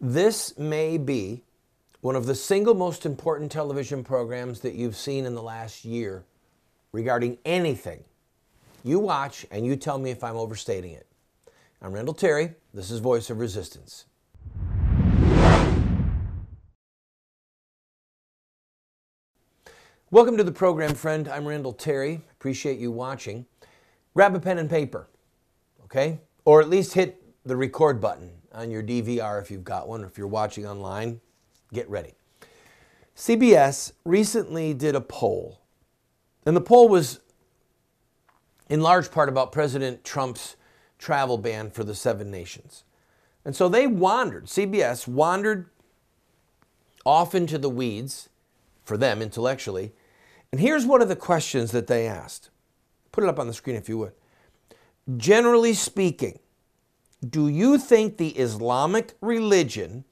This 0.00 0.56
may 0.56 0.96
be 0.96 1.42
one 2.02 2.14
of 2.14 2.26
the 2.26 2.34
single 2.36 2.74
most 2.74 3.04
important 3.04 3.50
television 3.50 4.04
programs 4.04 4.60
that 4.60 4.74
you've 4.74 4.94
seen 4.94 5.26
in 5.26 5.34
the 5.34 5.42
last 5.42 5.84
year 5.84 6.24
regarding 6.92 7.36
anything. 7.44 8.04
You 8.84 9.00
watch 9.00 9.44
and 9.50 9.66
you 9.66 9.74
tell 9.74 9.98
me 9.98 10.12
if 10.12 10.22
I'm 10.22 10.36
overstating 10.36 10.92
it. 10.92 11.08
I'm 11.82 11.90
Randall 11.90 12.14
Terry. 12.14 12.54
This 12.72 12.92
is 12.92 13.00
Voice 13.00 13.28
of 13.28 13.40
Resistance. 13.40 14.04
Welcome 20.12 20.36
to 20.36 20.44
the 20.44 20.52
program, 20.52 20.94
friend. 20.94 21.26
I'm 21.26 21.44
Randall 21.44 21.72
Terry. 21.72 22.22
Appreciate 22.30 22.78
you 22.78 22.92
watching. 22.92 23.46
Grab 24.14 24.36
a 24.36 24.38
pen 24.38 24.58
and 24.58 24.70
paper, 24.70 25.08
okay? 25.82 26.20
Or 26.44 26.60
at 26.60 26.68
least 26.68 26.94
hit 26.94 27.20
the 27.44 27.56
record 27.56 28.00
button 28.00 28.37
on 28.58 28.70
your 28.70 28.82
DVR 28.82 29.40
if 29.40 29.50
you've 29.50 29.64
got 29.64 29.88
one. 29.88 30.02
Or 30.02 30.06
if 30.06 30.18
you're 30.18 30.26
watching 30.26 30.66
online, 30.66 31.20
get 31.72 31.88
ready. 31.88 32.14
CBS 33.16 33.92
recently 34.04 34.74
did 34.74 34.94
a 34.94 35.00
poll, 35.00 35.60
and 36.46 36.56
the 36.56 36.60
poll 36.60 36.88
was 36.88 37.20
in 38.68 38.80
large 38.80 39.10
part 39.10 39.28
about 39.28 39.50
President 39.50 40.04
Trump's 40.04 40.56
travel 40.98 41.38
ban 41.38 41.70
for 41.70 41.82
the 41.82 41.94
seven 41.94 42.30
nations. 42.30 42.84
And 43.44 43.56
so 43.56 43.68
they 43.68 43.86
wandered, 43.86 44.46
CBS 44.46 45.08
wandered 45.08 45.70
off 47.04 47.34
into 47.34 47.58
the 47.58 47.70
weeds 47.70 48.28
for 48.84 48.96
them 48.96 49.22
intellectually. 49.22 49.92
And 50.52 50.60
here's 50.60 50.86
one 50.86 51.02
of 51.02 51.08
the 51.08 51.16
questions 51.16 51.72
that 51.72 51.86
they 51.86 52.06
asked. 52.06 52.50
Put 53.10 53.24
it 53.24 53.30
up 53.30 53.38
on 53.38 53.46
the 53.46 53.54
screen 53.54 53.76
if 53.76 53.88
you 53.88 53.98
would. 53.98 54.12
Generally 55.16 55.74
speaking, 55.74 56.38
do 57.26 57.48
you 57.48 57.78
think 57.78 58.16
the 58.16 58.30
Islamic 58.30 59.14
religion 59.20 60.04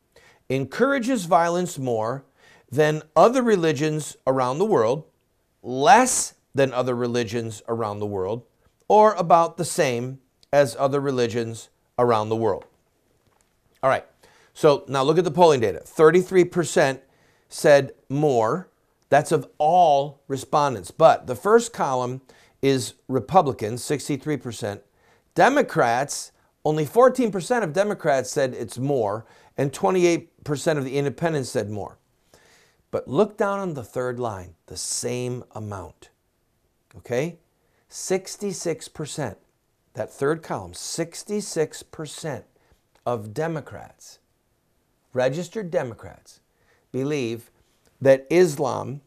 encourages 0.49 1.25
violence 1.25 1.79
more 1.79 2.25
than 2.71 3.03
other 3.15 3.43
religions 3.43 4.17
around 4.27 4.59
the 4.59 4.65
world, 4.65 5.05
less 5.63 6.35
than 6.55 6.73
other 6.73 6.95
religions 6.95 7.63
around 7.69 8.01
the 8.01 8.07
world, 8.07 8.43
or 8.89 9.15
about 9.15 9.57
the 9.57 9.65
same 9.65 10.19
as 10.53 10.77
other 10.79 11.01
religions 11.01 11.69
around 11.99 12.29
the 12.29 12.37
world? 12.37 12.65
All 13.83 13.91
right, 13.91 14.05
so 14.55 14.85
now 14.89 15.03
look 15.03 15.19
at 15.19 15.25
the 15.25 15.31
polling 15.31 15.61
data 15.61 15.83
33% 15.85 17.01
said 17.49 17.93
more. 18.09 18.69
That's 19.09 19.31
of 19.31 19.49
all 19.59 20.23
respondents. 20.27 20.91
But 20.91 21.29
the 21.29 21.37
first 21.37 21.73
column 21.73 22.23
is 22.61 22.95
Republicans, 23.07 23.83
63%. 23.83 24.81
Democrats, 25.35 26.33
only 26.67 26.85
14% 26.85 27.63
of 27.63 27.73
Democrats 27.73 28.29
said 28.29 28.53
it's 28.53 28.77
more, 28.77 29.25
and 29.57 29.73
28% 29.73 30.27
of 30.77 30.85
the 30.85 30.99
independents 30.99 31.49
said 31.49 31.71
more. 31.71 31.97
But 32.91 33.07
look 33.07 33.37
down 33.39 33.61
on 33.61 33.75
the 33.75 33.85
third 33.85 34.19
line, 34.19 34.57
the 34.67 34.77
same 34.77 35.45
amount. 35.53 36.11
Okay? 36.97 37.39
66%. 37.89 39.37
That 39.95 40.13
third 40.13 40.43
column, 40.43 40.73
66% 40.73 42.43
of 43.07 43.33
Democrats, 43.33 44.19
registered 45.13 45.71
Democrats, 45.71 46.41
believe 46.91 47.53
that 48.01 48.27
Islam 48.29 49.03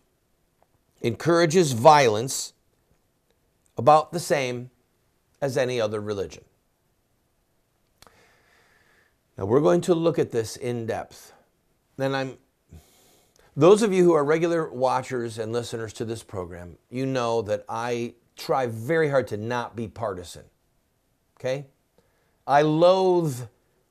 encourages 1.01 1.73
violence 1.73 2.53
about 3.77 4.13
the 4.13 4.19
same 4.21 4.69
as 5.41 5.57
any 5.57 5.81
other 5.81 5.99
religion. 5.99 6.45
Now 9.39 9.45
we're 9.45 9.61
going 9.61 9.79
to 9.81 9.95
look 9.95 10.19
at 10.19 10.31
this 10.31 10.57
in 10.57 10.85
depth. 10.85 11.31
And 11.97 12.13
I'm 12.13 12.37
those 13.55 13.81
of 13.83 13.93
you 13.93 14.03
who 14.03 14.11
are 14.11 14.23
regular 14.23 14.69
watchers 14.69 15.39
and 15.39 15.53
listeners 15.53 15.93
to 15.93 16.05
this 16.05 16.23
program, 16.23 16.77
you 16.89 17.05
know 17.05 17.41
that 17.43 17.63
I 17.69 18.15
try 18.35 18.67
very 18.67 19.09
hard 19.09 19.27
to 19.29 19.37
not 19.37 19.77
be 19.77 19.87
partisan. 19.87 20.43
Okay? 21.39 21.67
I 22.45 22.63
loathe 22.63 23.47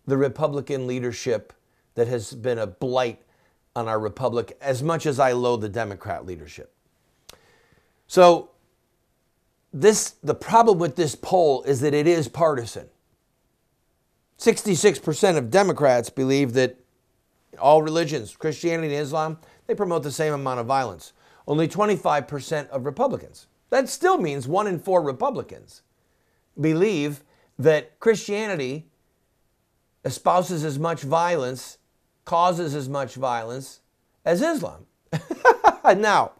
the 0.06 0.18
Republican 0.18 0.86
leadership 0.86 1.54
that 1.94 2.08
has 2.08 2.34
been 2.34 2.58
a 2.58 2.66
blight 2.66 3.22
on 3.74 3.88
our 3.88 3.98
republic 3.98 4.54
as 4.60 4.82
much 4.82 5.06
as 5.06 5.18
I 5.18 5.32
loathe 5.32 5.62
the 5.62 5.70
Democrat 5.70 6.26
leadership. 6.26 6.74
So 8.06 8.50
this 9.72 10.10
the 10.22 10.34
problem 10.34 10.78
with 10.78 10.96
this 10.96 11.14
poll 11.14 11.62
is 11.62 11.80
that 11.80 11.94
it 11.94 12.06
is 12.06 12.28
partisan. 12.28 12.90
66% 14.38 15.36
of 15.36 15.50
Democrats 15.50 16.10
believe 16.10 16.52
that 16.52 16.76
all 17.60 17.82
religions, 17.82 18.36
Christianity 18.36 18.94
and 18.94 19.02
Islam, 19.02 19.38
they 19.66 19.74
promote 19.74 20.02
the 20.02 20.12
same 20.12 20.32
amount 20.32 20.60
of 20.60 20.66
violence. 20.66 21.12
Only 21.46 21.66
25% 21.66 22.68
of 22.68 22.84
Republicans. 22.84 23.48
That 23.70 23.88
still 23.88 24.18
means 24.18 24.46
one 24.46 24.66
in 24.66 24.78
four 24.78 25.02
Republicans 25.02 25.82
believe 26.58 27.22
that 27.58 27.98
Christianity 28.00 28.86
espouses 30.04 30.64
as 30.64 30.78
much 30.78 31.02
violence, 31.02 31.78
causes 32.24 32.74
as 32.74 32.88
much 32.88 33.14
violence 33.14 33.80
as 34.24 34.40
Islam. 34.42 34.86
now, 35.84 36.32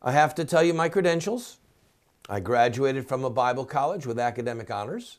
I 0.00 0.12
have 0.12 0.34
to 0.36 0.44
tell 0.44 0.62
you 0.62 0.74
my 0.74 0.88
credentials. 0.88 1.58
I 2.28 2.40
graduated 2.40 3.08
from 3.08 3.24
a 3.24 3.30
Bible 3.30 3.64
college 3.64 4.06
with 4.06 4.18
academic 4.18 4.70
honors. 4.70 5.18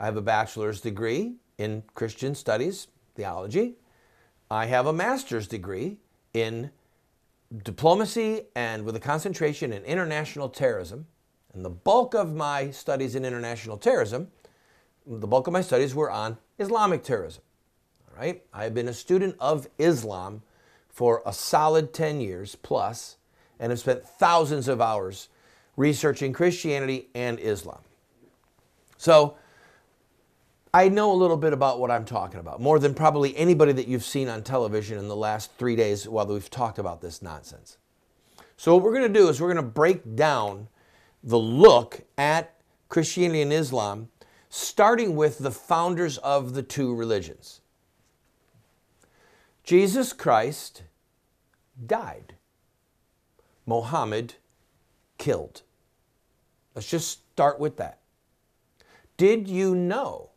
I 0.00 0.06
have 0.06 0.16
a 0.16 0.22
bachelor's 0.22 0.80
degree 0.80 1.34
in 1.58 1.82
Christian 1.94 2.34
studies, 2.34 2.88
theology. 3.14 3.74
I 4.50 4.64
have 4.64 4.86
a 4.86 4.94
master's 4.94 5.46
degree 5.46 5.98
in 6.32 6.70
diplomacy 7.64 8.46
and 8.56 8.86
with 8.86 8.96
a 8.96 9.00
concentration 9.00 9.74
in 9.74 9.84
international 9.84 10.48
terrorism. 10.48 11.06
And 11.52 11.62
the 11.62 11.70
bulk 11.70 12.14
of 12.14 12.34
my 12.34 12.70
studies 12.70 13.14
in 13.14 13.26
international 13.26 13.76
terrorism, 13.76 14.28
the 15.06 15.26
bulk 15.26 15.46
of 15.46 15.52
my 15.52 15.60
studies 15.60 15.94
were 15.94 16.10
on 16.10 16.38
Islamic 16.58 17.02
terrorism. 17.02 17.42
All 18.08 18.18
right? 18.18 18.42
I 18.54 18.64
have 18.64 18.72
been 18.72 18.88
a 18.88 18.94
student 18.94 19.36
of 19.38 19.68
Islam 19.78 20.40
for 20.88 21.22
a 21.26 21.32
solid 21.34 21.92
10 21.92 22.22
years 22.22 22.56
plus 22.56 23.18
and 23.58 23.70
have 23.70 23.80
spent 23.80 24.06
thousands 24.06 24.66
of 24.66 24.80
hours 24.80 25.28
researching 25.76 26.32
Christianity 26.32 27.08
and 27.14 27.38
Islam. 27.38 27.80
So, 28.96 29.36
I 30.72 30.88
know 30.88 31.10
a 31.10 31.14
little 31.14 31.36
bit 31.36 31.52
about 31.52 31.80
what 31.80 31.90
I'm 31.90 32.04
talking 32.04 32.38
about, 32.38 32.60
more 32.60 32.78
than 32.78 32.94
probably 32.94 33.36
anybody 33.36 33.72
that 33.72 33.88
you've 33.88 34.04
seen 34.04 34.28
on 34.28 34.42
television 34.42 34.98
in 34.98 35.08
the 35.08 35.16
last 35.16 35.52
three 35.58 35.74
days 35.74 36.06
while 36.06 36.26
we've 36.26 36.48
talked 36.48 36.78
about 36.78 37.00
this 37.00 37.20
nonsense. 37.20 37.76
So, 38.56 38.74
what 38.74 38.84
we're 38.84 38.94
going 38.94 39.12
to 39.12 39.18
do 39.18 39.28
is 39.28 39.40
we're 39.40 39.52
going 39.52 39.64
to 39.64 39.70
break 39.70 40.14
down 40.14 40.68
the 41.24 41.38
look 41.38 42.02
at 42.16 42.54
Christianity 42.88 43.42
and 43.42 43.52
Islam, 43.52 44.10
starting 44.48 45.16
with 45.16 45.38
the 45.38 45.50
founders 45.50 46.18
of 46.18 46.54
the 46.54 46.62
two 46.62 46.94
religions. 46.94 47.60
Jesus 49.64 50.12
Christ 50.12 50.84
died, 51.84 52.34
Mohammed 53.66 54.34
killed. 55.18 55.62
Let's 56.74 56.88
just 56.88 57.10
start 57.32 57.58
with 57.58 57.76
that. 57.78 57.98
Did 59.16 59.48
you 59.48 59.74
know 59.74 60.29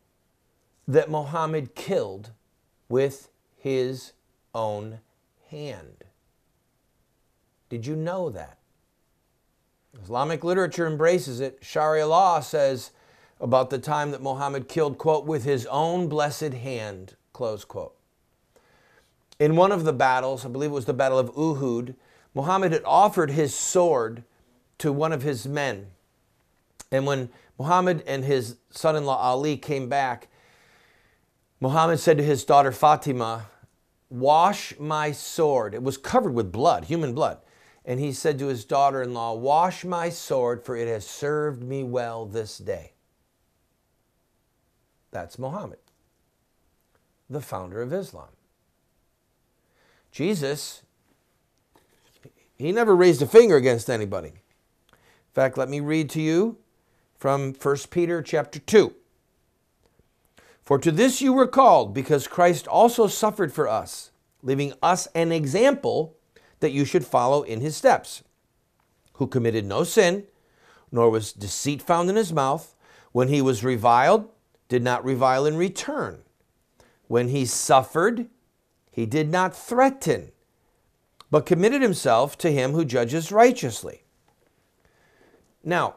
that 0.88 1.10
Muhammad 1.10 1.76
killed 1.76 2.32
with 2.90 3.30
his 3.58 4.14
own 4.54 5.00
hand. 5.50 6.04
Did 7.70 7.86
you 7.86 7.96
know 7.96 8.30
that? 8.30 8.58
Islamic 10.02 10.44
literature 10.44 10.88
embraces 10.88 11.40
it. 11.40 11.60
Sharia 11.62 12.08
law 12.08 12.40
says 12.40 12.92
about 13.40 13.70
the 13.70 13.80
time 13.80 14.12
that 14.12 14.22
Muhammad 14.22 14.68
killed, 14.68 14.98
quote, 14.98 15.26
with 15.26 15.44
his 15.44 15.66
own 15.68 16.08
blessed 16.08 16.54
hand, 16.54 17.16
close 17.32 17.64
quote. 17.64 17.96
In 19.40 19.56
one 19.56 19.72
of 19.72 19.84
the 19.84 19.94
battles, 19.94 20.46
I 20.46 20.50
believe 20.50 20.72
it 20.72 20.74
was 20.74 20.86
the 20.86 20.94
Battle 20.94 21.20
of 21.20 21.34
Uhud, 21.34 21.96
Muhammad 22.34 22.72
had 22.72 22.84
offered 22.86 23.32
his 23.32 23.53
sword 23.53 24.24
to 24.79 24.91
one 24.91 25.14
of 25.14 25.22
his 25.22 25.47
men. 25.47 25.88
And 26.91 27.06
when 27.06 27.29
Muhammad 27.59 28.03
and 28.08 28.24
his 28.24 28.58
son 28.70 28.96
in 28.96 29.06
law 29.06 29.18
Ali 29.18 29.58
came 29.58 29.90
back, 29.90 30.28
Muhammad 31.64 31.98
said 31.98 32.18
to 32.18 32.24
his 32.26 32.44
daughter 32.44 32.74
Fatima, 32.74 33.46
Wash 34.10 34.78
my 34.78 35.14
sword. 35.14 35.74
It 35.74 35.82
was 35.82 35.98
covered 35.98 36.34
with 36.34 36.52
blood, 36.52 36.84
human 36.84 37.14
blood. 37.14 37.38
And 37.86 38.02
he 38.02 38.12
said 38.12 38.38
to 38.40 38.48
his 38.48 38.66
daughter 38.66 39.02
in 39.02 39.14
law, 39.14 39.34
Wash 39.34 39.86
my 39.86 40.10
sword, 40.10 40.66
for 40.66 40.76
it 40.76 40.90
has 40.90 41.08
served 41.08 41.64
me 41.64 41.82
well 41.82 42.26
this 42.26 42.58
day. 42.58 42.92
That's 45.12 45.40
Muhammad, 45.40 45.80
the 47.30 47.40
founder 47.40 47.82
of 47.82 47.94
Islam. 47.94 48.28
Jesus, 50.12 50.82
he 52.58 52.74
never 52.74 52.94
raised 52.94 53.22
a 53.22 53.26
finger 53.26 53.56
against 53.56 53.90
anybody. 53.90 54.34
In 54.92 55.34
fact, 55.34 55.58
let 55.58 55.70
me 55.70 55.80
read 55.80 56.10
to 56.10 56.22
you 56.22 56.58
from 57.18 57.54
1 57.54 57.78
Peter 57.90 58.22
chapter 58.22 58.60
2. 58.60 58.94
For 60.64 60.78
to 60.80 60.92
this 60.92 61.22
you 61.22 61.34
were 61.34 61.48
called, 61.48 61.94
because 61.94 62.28
Christ 62.28 62.68
also 62.68 63.08
suffered 63.08 63.52
for 63.52 63.68
us, 63.68 64.12
leaving 64.42 64.74
us 64.82 65.08
an 65.14 65.32
example 65.32 66.16
that 66.62 66.72
you 66.72 66.86
should 66.86 67.06
follow 67.06 67.44
in 67.44 67.60
his 67.60 67.76
steps, 67.76 68.24
who 69.14 69.28
committed 69.28 69.66
no 69.66 69.84
sin, 69.84 70.26
nor 70.92 71.10
was 71.10 71.34
deceit 71.34 71.82
found 71.82 72.10
in 72.10 72.16
his 72.16 72.32
mouth. 72.32 72.76
When 73.12 73.28
he 73.28 73.42
was 73.42 73.64
reviled, 73.64 74.30
did 74.70 74.84
not 74.84 75.04
revile 75.04 75.46
in 75.46 75.58
return. 75.58 76.24
When 77.08 77.28
he 77.28 77.46
suffered, 77.46 78.28
he 78.90 79.06
did 79.06 79.30
not 79.30 79.56
threaten, 79.56 80.32
but 81.30 81.46
committed 81.46 81.82
himself 81.82 82.38
to 82.40 82.52
him 82.52 82.72
who 82.72 82.86
judges 82.86 83.32
righteously. 83.32 84.04
Now, 85.64 85.96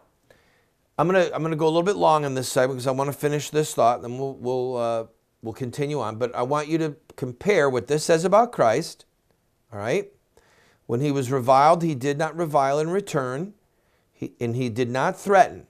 I'm 0.99 1.07
gonna 1.07 1.31
I'm 1.35 1.43
gonna 1.43 1.57
go 1.57 1.67
a 1.67 1.69
little 1.69 1.83
bit 1.83 1.97
long 1.97 2.25
on 2.25 2.35
this 2.35 2.49
side 2.49 2.69
because 2.69 2.87
I 2.87 2.91
want 2.91 3.09
to 3.09 3.17
finish 3.19 3.51
this 3.51 3.75
thought, 3.75 4.03
and 4.03 4.19
we'll 4.19 4.35
we'll 4.35 4.77
uh, 4.77 5.05
we'll 5.43 5.53
continue 5.53 6.01
on. 6.01 6.17
But 6.17 6.35
I 6.35 6.43
want 6.43 6.69
you 6.69 6.79
to 6.79 6.97
compare 7.17 7.69
what 7.69 7.87
this 7.87 8.05
says 8.05 8.25
about 8.25 8.53
Christ. 8.53 9.05
All 9.73 9.79
right, 9.79 10.11
when 10.87 11.01
he 11.01 11.11
was 11.11 11.31
reviled, 11.31 11.83
he 11.83 11.95
did 11.95 12.17
not 12.17 12.37
revile 12.37 12.79
in 12.79 12.89
return, 12.89 13.53
he, 14.15 14.33
and 14.41 14.57
he 14.57 14.71
did 14.71 14.89
not 14.89 15.21
threaten. 15.21 15.67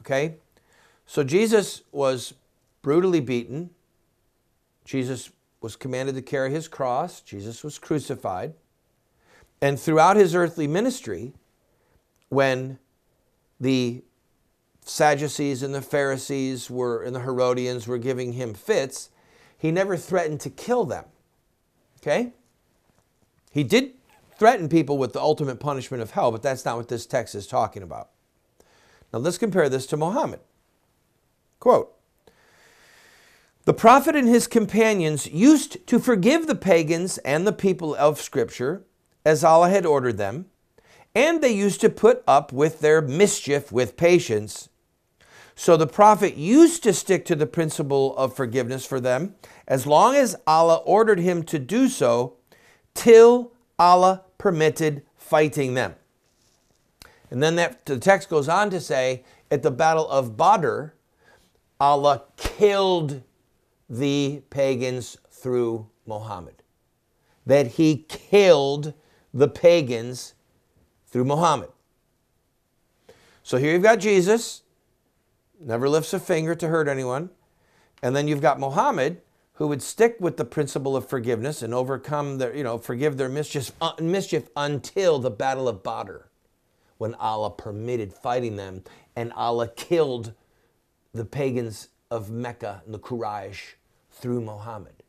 Okay, 0.00 0.36
so 1.06 1.22
Jesus 1.22 1.82
was 1.92 2.34
brutally 2.82 3.20
beaten. 3.20 3.70
Jesus 4.84 5.30
was 5.60 5.76
commanded 5.76 6.16
to 6.16 6.22
carry 6.22 6.50
his 6.50 6.66
cross. 6.66 7.20
Jesus 7.20 7.62
was 7.62 7.78
crucified, 7.78 8.54
and 9.62 9.78
throughout 9.78 10.16
his 10.16 10.34
earthly 10.34 10.66
ministry, 10.66 11.34
when 12.30 12.80
the 13.60 14.02
Sadducees 14.88 15.64
and 15.64 15.74
the 15.74 15.82
Pharisees 15.82 16.70
were 16.70 17.02
and 17.02 17.14
the 17.14 17.20
Herodians 17.20 17.88
were 17.88 17.98
giving 17.98 18.34
him 18.34 18.54
fits, 18.54 19.10
he 19.58 19.72
never 19.72 19.96
threatened 19.96 20.40
to 20.40 20.50
kill 20.50 20.84
them. 20.84 21.04
Okay? 22.00 22.32
He 23.50 23.64
did 23.64 23.94
threaten 24.38 24.68
people 24.68 24.96
with 24.96 25.12
the 25.12 25.20
ultimate 25.20 25.58
punishment 25.58 26.02
of 26.02 26.12
hell, 26.12 26.30
but 26.30 26.42
that's 26.42 26.64
not 26.64 26.76
what 26.76 26.88
this 26.88 27.04
text 27.04 27.34
is 27.34 27.48
talking 27.48 27.82
about. 27.82 28.10
Now 29.12 29.18
let's 29.18 29.38
compare 29.38 29.68
this 29.68 29.86
to 29.86 29.96
Muhammad. 29.96 30.40
Quote 31.58 31.92
The 33.64 33.74
prophet 33.74 34.14
and 34.14 34.28
his 34.28 34.46
companions 34.46 35.26
used 35.26 35.84
to 35.88 35.98
forgive 35.98 36.46
the 36.46 36.54
pagans 36.54 37.18
and 37.18 37.44
the 37.44 37.52
people 37.52 37.96
of 37.96 38.20
Scripture 38.20 38.84
as 39.24 39.42
Allah 39.42 39.68
had 39.68 39.84
ordered 39.84 40.16
them, 40.16 40.46
and 41.12 41.42
they 41.42 41.50
used 41.50 41.80
to 41.80 41.90
put 41.90 42.22
up 42.28 42.52
with 42.52 42.78
their 42.78 43.02
mischief 43.02 43.72
with 43.72 43.96
patience 43.96 44.68
so 45.58 45.76
the 45.76 45.86
prophet 45.86 46.36
used 46.36 46.82
to 46.82 46.92
stick 46.92 47.24
to 47.24 47.34
the 47.34 47.46
principle 47.46 48.16
of 48.16 48.36
forgiveness 48.36 48.84
for 48.84 49.00
them 49.00 49.34
as 49.66 49.86
long 49.86 50.14
as 50.14 50.36
Allah 50.46 50.76
ordered 50.84 51.18
him 51.18 51.42
to 51.44 51.58
do 51.58 51.88
so, 51.88 52.34
till 52.94 53.52
Allah 53.78 54.22
permitted 54.38 55.02
fighting 55.16 55.74
them. 55.74 55.94
And 57.30 57.42
then 57.42 57.56
that, 57.56 57.86
the 57.86 57.98
text 57.98 58.28
goes 58.28 58.48
on 58.48 58.70
to 58.70 58.80
say, 58.80 59.24
at 59.50 59.62
the 59.62 59.70
Battle 59.70 60.08
of 60.08 60.36
Badr, 60.36 60.88
Allah 61.80 62.22
killed 62.36 63.22
the 63.88 64.42
pagans 64.50 65.16
through 65.30 65.88
Muhammad. 66.06 66.62
That 67.44 67.66
he 67.72 68.04
killed 68.08 68.94
the 69.32 69.48
pagans 69.48 70.34
through 71.06 71.24
Muhammad. 71.24 71.70
So 73.42 73.58
here 73.58 73.72
you've 73.72 73.82
got 73.82 74.00
Jesus, 74.00 74.62
never 75.60 75.88
lifts 75.88 76.12
a 76.12 76.18
finger 76.18 76.54
to 76.54 76.68
hurt 76.68 76.88
anyone. 76.88 77.30
And 78.02 78.14
then 78.14 78.28
you've 78.28 78.40
got 78.40 78.60
Muhammad, 78.60 79.22
who 79.54 79.68
would 79.68 79.82
stick 79.82 80.16
with 80.20 80.36
the 80.36 80.44
principle 80.44 80.96
of 80.96 81.08
forgiveness 81.08 81.62
and 81.62 81.72
overcome 81.72 82.38
their, 82.38 82.54
you 82.54 82.62
know, 82.62 82.78
forgive 82.78 83.16
their 83.16 83.28
mischief, 83.28 83.72
uh, 83.80 83.92
mischief 84.00 84.48
until 84.56 85.18
the 85.18 85.30
Battle 85.30 85.66
of 85.68 85.82
Badr, 85.82 86.18
when 86.98 87.14
Allah 87.14 87.50
permitted 87.50 88.12
fighting 88.12 88.56
them 88.56 88.84
and 89.14 89.32
Allah 89.32 89.68
killed 89.68 90.34
the 91.14 91.24
pagans 91.24 91.88
of 92.10 92.30
Mecca 92.30 92.82
and 92.84 92.92
the 92.92 92.98
Quraysh 92.98 93.74
through 94.10 94.42
Muhammad. 94.42 95.02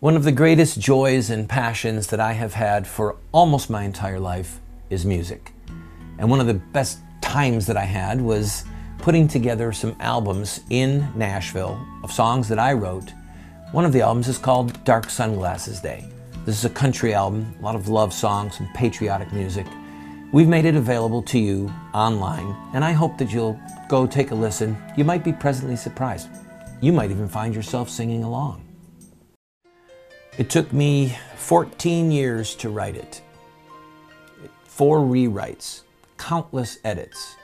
One 0.00 0.16
of 0.16 0.24
the 0.24 0.32
greatest 0.32 0.80
joys 0.80 1.28
and 1.28 1.46
passions 1.46 2.06
that 2.06 2.20
I 2.20 2.32
have 2.32 2.54
had 2.54 2.86
for 2.86 3.16
almost 3.32 3.68
my 3.68 3.82
entire 3.82 4.18
life 4.18 4.58
is 4.88 5.04
music. 5.04 5.52
And 6.18 6.30
one 6.30 6.40
of 6.40 6.46
the 6.46 6.54
best 6.54 7.00
times 7.20 7.66
that 7.66 7.76
I 7.76 7.84
had 7.84 8.18
was 8.18 8.64
putting 8.96 9.28
together 9.28 9.72
some 9.72 9.94
albums 10.00 10.60
in 10.70 11.06
Nashville 11.14 11.78
of 12.02 12.10
songs 12.10 12.48
that 12.48 12.58
I 12.58 12.72
wrote. 12.72 13.12
One 13.72 13.84
of 13.84 13.92
the 13.92 14.00
albums 14.00 14.28
is 14.28 14.38
called 14.38 14.82
Dark 14.84 15.10
Sunglasses 15.10 15.80
Day. 15.80 16.06
This 16.46 16.56
is 16.56 16.64
a 16.64 16.70
country 16.70 17.12
album, 17.12 17.54
a 17.60 17.62
lot 17.62 17.74
of 17.74 17.90
love 17.90 18.14
songs 18.14 18.58
and 18.58 18.72
patriotic 18.72 19.30
music. 19.34 19.66
We've 20.32 20.48
made 20.48 20.64
it 20.64 20.76
available 20.76 21.20
to 21.24 21.38
you 21.38 21.70
online, 21.92 22.56
and 22.72 22.82
I 22.86 22.92
hope 22.92 23.18
that 23.18 23.30
you'll 23.30 23.60
go 23.90 24.06
take 24.06 24.30
a 24.30 24.34
listen. 24.34 24.82
You 24.96 25.04
might 25.04 25.24
be 25.24 25.34
pleasantly 25.34 25.76
surprised. 25.76 26.30
You 26.80 26.90
might 26.94 27.10
even 27.10 27.28
find 27.28 27.54
yourself 27.54 27.90
singing 27.90 28.24
along. 28.24 28.64
It 30.40 30.48
took 30.48 30.72
me 30.72 31.18
14 31.36 32.10
years 32.10 32.54
to 32.54 32.70
write 32.70 32.96
it. 32.96 33.20
Four 34.64 35.00
rewrites, 35.00 35.82
countless 36.16 36.78
edits. 36.82 37.36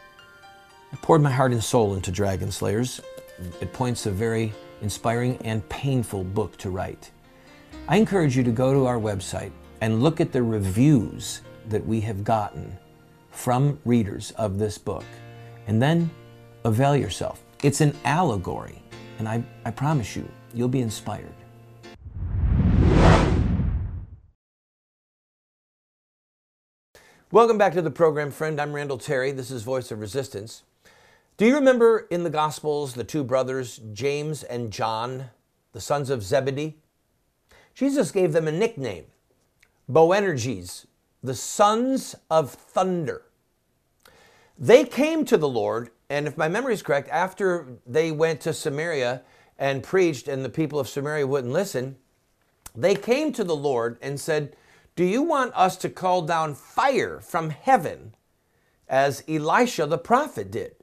I 0.95 0.97
poured 1.03 1.21
my 1.21 1.31
heart 1.31 1.53
and 1.53 1.63
soul 1.63 1.93
into 1.93 2.11
Dragon 2.11 2.51
Slayers. 2.51 3.03
It 3.61 3.71
points 3.75 4.07
a 4.07 4.11
very 4.11 4.51
inspiring 4.81 5.37
and 5.45 5.69
painful 5.69 6.25
book 6.25 6.57
to 6.57 6.71
write. 6.71 7.11
I 7.87 7.99
encourage 7.99 8.35
you 8.35 8.43
to 8.45 8.51
go 8.51 8.73
to 8.73 8.87
our 8.87 8.99
website 8.99 9.53
and 9.83 10.03
look 10.03 10.19
at 10.19 10.33
the 10.33 10.43
reviews 10.43 11.43
that 11.69 11.87
we 11.87 12.01
have 12.01 12.25
gotten 12.25 12.79
from 13.31 13.79
readers 13.85 14.31
of 14.39 14.59
this 14.59 14.79
book, 14.79 15.05
and 15.67 15.83
then 15.83 16.09
avail 16.65 16.97
yourself. 16.97 17.43
It's 17.63 17.83
an 17.83 17.95
allegory, 18.07 18.83
and 19.19 19.29
I, 19.29 19.45
I 19.67 19.71
promise 19.71 20.17
you, 20.17 20.27
you'll 20.55 20.69
be 20.69 20.81
inspired. 20.81 21.35
Welcome 27.32 27.58
back 27.58 27.73
to 27.73 27.82
the 27.82 27.90
program, 27.90 28.31
friend. 28.31 28.61
I'm 28.61 28.73
Randall 28.73 28.99
Terry. 28.99 29.32
This 29.32 29.50
is 29.50 29.64
Voice 29.64 29.90
of 29.90 29.99
Resistance. 29.99 30.62
Do 31.37 31.44
you 31.44 31.56
remember 31.56 32.06
in 32.08 32.23
the 32.23 32.31
Gospels 32.31 32.95
the 32.95 33.02
two 33.02 33.25
brothers, 33.25 33.80
James 33.92 34.45
and 34.45 34.71
John, 34.71 35.30
the 35.73 35.80
sons 35.80 36.09
of 36.09 36.23
Zebedee? 36.23 36.76
Jesus 37.75 38.12
gave 38.12 38.33
them 38.33 38.47
a 38.47 38.52
nickname 38.52 39.06
Boanerges, 39.88 40.87
the 41.21 41.35
sons 41.35 42.14
of 42.30 42.52
thunder. 42.52 43.23
They 44.56 44.85
came 44.85 45.25
to 45.25 45.37
the 45.37 45.49
Lord, 45.49 45.90
and 46.09 46.28
if 46.28 46.37
my 46.37 46.47
memory 46.47 46.75
is 46.75 46.83
correct, 46.83 47.09
after 47.09 47.66
they 47.85 48.12
went 48.12 48.40
to 48.42 48.52
Samaria 48.52 49.23
and 49.59 49.83
preached, 49.83 50.28
and 50.28 50.45
the 50.45 50.49
people 50.49 50.78
of 50.78 50.88
Samaria 50.88 51.26
wouldn't 51.26 51.52
listen, 51.52 51.97
they 52.76 52.95
came 52.95 53.33
to 53.33 53.42
the 53.42 53.56
Lord 53.56 53.99
and 54.00 54.21
said, 54.21 54.54
do 54.97 55.05
you 55.05 55.23
want 55.23 55.53
us 55.55 55.76
to 55.76 55.91
call 55.91 56.23
down 56.23 56.55
fire 56.55 57.21
from 57.21 57.50
heaven 57.50 58.15
as 58.88 59.23
Elisha 59.29 59.87
the 59.87 59.99
prophet 59.99 60.50
did? 60.50 60.75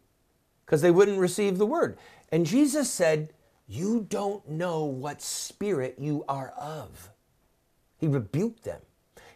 Because 0.65 0.81
they 0.81 0.91
wouldn't 0.91 1.19
receive 1.19 1.57
the 1.57 1.65
word. 1.65 1.97
And 2.31 2.45
Jesus 2.45 2.91
said, 2.91 3.33
You 3.67 4.05
don't 4.07 4.47
know 4.47 4.85
what 4.85 5.21
spirit 5.21 5.95
you 5.97 6.23
are 6.29 6.53
of. 6.57 7.09
He 7.97 8.07
rebuked 8.07 8.63
them. 8.63 8.81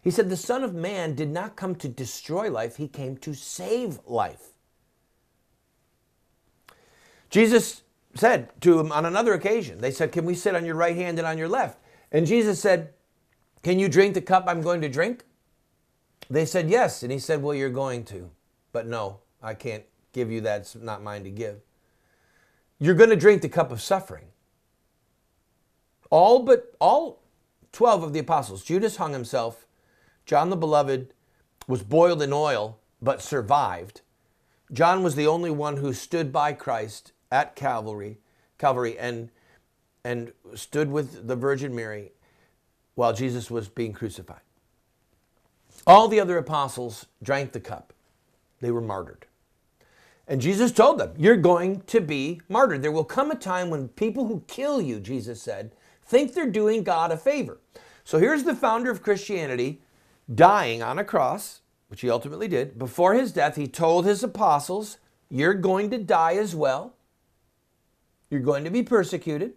He 0.03 0.12
said, 0.12 0.29
The 0.29 0.38
Son 0.38 0.63
of 0.63 0.75
Man 0.75 1.15
did 1.15 1.29
not 1.29 1.55
come 1.55 1.75
to 1.75 1.89
destroy 1.89 2.50
life, 2.50 2.77
he 2.77 2.88
came 2.88 3.17
to 3.17 3.34
save 3.34 4.00
life. 4.05 4.50
Jesus 7.31 7.81
said 8.13 8.50
to 8.62 8.79
him 8.79 8.91
on 8.91 9.05
another 9.05 9.34
occasion, 9.34 9.79
They 9.79 9.91
said, 9.91 10.12
Can 10.12 10.25
we 10.25 10.36
sit 10.36 10.55
on 10.55 10.65
your 10.65 10.75
right 10.75 10.96
hand 10.96 11.17
and 11.17 11.27
on 11.27 11.39
your 11.39 11.50
left? 11.50 11.79
And 12.12 12.27
Jesus 12.27 12.62
said, 12.62 12.93
can 13.63 13.79
you 13.79 13.89
drink 13.89 14.13
the 14.13 14.21
cup 14.21 14.45
I'm 14.47 14.61
going 14.61 14.81
to 14.81 14.89
drink? 14.89 15.23
They 16.29 16.45
said, 16.45 16.69
Yes. 16.69 17.03
And 17.03 17.11
he 17.11 17.19
said, 17.19 17.41
Well, 17.41 17.55
you're 17.55 17.69
going 17.69 18.03
to. 18.05 18.29
But 18.71 18.87
no, 18.87 19.19
I 19.41 19.53
can't 19.53 19.83
give 20.13 20.31
you 20.31 20.41
that. 20.41 20.61
It's 20.61 20.75
not 20.75 21.03
mine 21.03 21.23
to 21.23 21.29
give. 21.29 21.61
You're 22.79 22.95
going 22.95 23.09
to 23.09 23.15
drink 23.15 23.41
the 23.41 23.49
cup 23.49 23.71
of 23.71 23.81
suffering. 23.81 24.25
All 26.09 26.43
but 26.43 26.75
all 26.79 27.23
12 27.71 28.03
of 28.03 28.13
the 28.13 28.19
apostles, 28.19 28.63
Judas 28.63 28.97
hung 28.97 29.13
himself, 29.13 29.65
John 30.25 30.49
the 30.49 30.55
Beloved 30.55 31.13
was 31.67 31.83
boiled 31.83 32.21
in 32.21 32.31
oil 32.33 32.79
but 33.01 33.21
survived. 33.21 34.01
John 34.71 35.03
was 35.03 35.15
the 35.15 35.27
only 35.27 35.51
one 35.51 35.77
who 35.77 35.93
stood 35.93 36.31
by 36.31 36.53
Christ 36.53 37.11
at 37.31 37.55
Calvary, 37.55 38.19
Calvary 38.57 38.97
and 38.97 39.29
and 40.03 40.31
stood 40.55 40.89
with 40.89 41.27
the 41.27 41.35
Virgin 41.35 41.75
Mary 41.75 42.11
while 42.97 43.13
Jesus 43.13 43.51
was 43.51 43.67
being 43.69 43.93
crucified. 43.93 44.41
All 45.85 46.07
the 46.07 46.19
other 46.19 46.37
apostles 46.37 47.05
drank 47.21 47.51
the 47.51 47.59
cup. 47.59 47.93
They 48.59 48.71
were 48.71 48.81
martyred. 48.81 49.27
And 50.27 50.41
Jesus 50.41 50.71
told 50.71 50.97
them, 50.97 51.13
You're 51.15 51.37
going 51.37 51.81
to 51.81 52.01
be 52.01 52.41
martyred. 52.49 52.81
There 52.81 52.91
will 52.91 53.03
come 53.03 53.29
a 53.29 53.35
time 53.35 53.69
when 53.69 53.89
people 53.89 54.27
who 54.27 54.43
kill 54.47 54.81
you, 54.81 54.99
Jesus 54.99 55.39
said, 55.39 55.71
think 56.07 56.33
they're 56.33 56.49
doing 56.49 56.83
God 56.83 57.11
a 57.11 57.17
favor. 57.17 57.59
So 58.03 58.17
here's 58.17 58.43
the 58.43 58.55
founder 58.55 58.89
of 58.89 59.03
Christianity 59.03 59.81
dying 60.33 60.81
on 60.81 60.97
a 60.97 61.03
cross, 61.03 61.61
which 61.89 62.01
he 62.01 62.09
ultimately 62.09 62.47
did. 62.47 62.79
Before 62.79 63.13
his 63.13 63.31
death, 63.31 63.57
he 63.57 63.67
told 63.67 64.05
his 64.05 64.23
apostles, 64.23 64.97
You're 65.29 65.53
going 65.53 65.91
to 65.91 65.99
die 65.99 66.35
as 66.35 66.55
well. 66.55 66.95
You're 68.31 68.39
going 68.39 68.63
to 68.63 68.71
be 68.71 68.81
persecuted. 68.81 69.53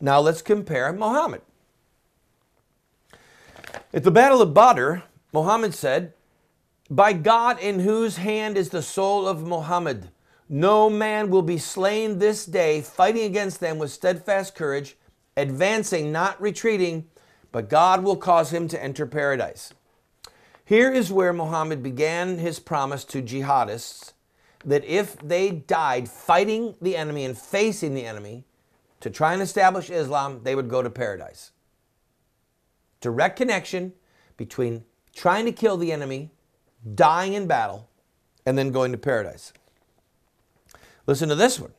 Now 0.00 0.20
let's 0.20 0.42
compare 0.42 0.92
Muhammad. 0.92 1.42
At 3.90 4.04
the 4.04 4.10
Battle 4.10 4.42
of 4.42 4.52
Badr, 4.52 4.96
Muhammad 5.32 5.72
said, 5.72 6.12
By 6.90 7.14
God 7.14 7.58
in 7.58 7.80
whose 7.80 8.18
hand 8.18 8.58
is 8.58 8.68
the 8.68 8.82
soul 8.82 9.26
of 9.26 9.46
Muhammad, 9.46 10.10
no 10.46 10.90
man 10.90 11.30
will 11.30 11.40
be 11.40 11.56
slain 11.56 12.18
this 12.18 12.44
day, 12.44 12.82
fighting 12.82 13.24
against 13.24 13.60
them 13.60 13.78
with 13.78 13.90
steadfast 13.90 14.54
courage, 14.54 14.98
advancing, 15.38 16.12
not 16.12 16.38
retreating, 16.38 17.06
but 17.50 17.70
God 17.70 18.04
will 18.04 18.16
cause 18.16 18.52
him 18.52 18.68
to 18.68 18.82
enter 18.82 19.06
paradise. 19.06 19.72
Here 20.66 20.92
is 20.92 21.10
where 21.10 21.32
Muhammad 21.32 21.82
began 21.82 22.36
his 22.36 22.58
promise 22.58 23.04
to 23.06 23.22
jihadists 23.22 24.12
that 24.66 24.84
if 24.84 25.18
they 25.20 25.50
died 25.50 26.10
fighting 26.10 26.74
the 26.82 26.94
enemy 26.94 27.24
and 27.24 27.38
facing 27.38 27.94
the 27.94 28.04
enemy 28.04 28.44
to 29.00 29.08
try 29.08 29.32
and 29.32 29.40
establish 29.40 29.88
Islam, 29.88 30.40
they 30.42 30.54
would 30.54 30.68
go 30.68 30.82
to 30.82 30.90
paradise. 30.90 31.52
Direct 33.00 33.36
connection 33.36 33.92
between 34.36 34.84
trying 35.14 35.44
to 35.44 35.52
kill 35.52 35.76
the 35.76 35.92
enemy, 35.92 36.30
dying 36.94 37.34
in 37.34 37.46
battle, 37.46 37.88
and 38.46 38.56
then 38.56 38.70
going 38.70 38.92
to 38.92 38.98
paradise. 38.98 39.52
Listen 41.06 41.28
to 41.28 41.34
this 41.34 41.58
one. 41.58 41.72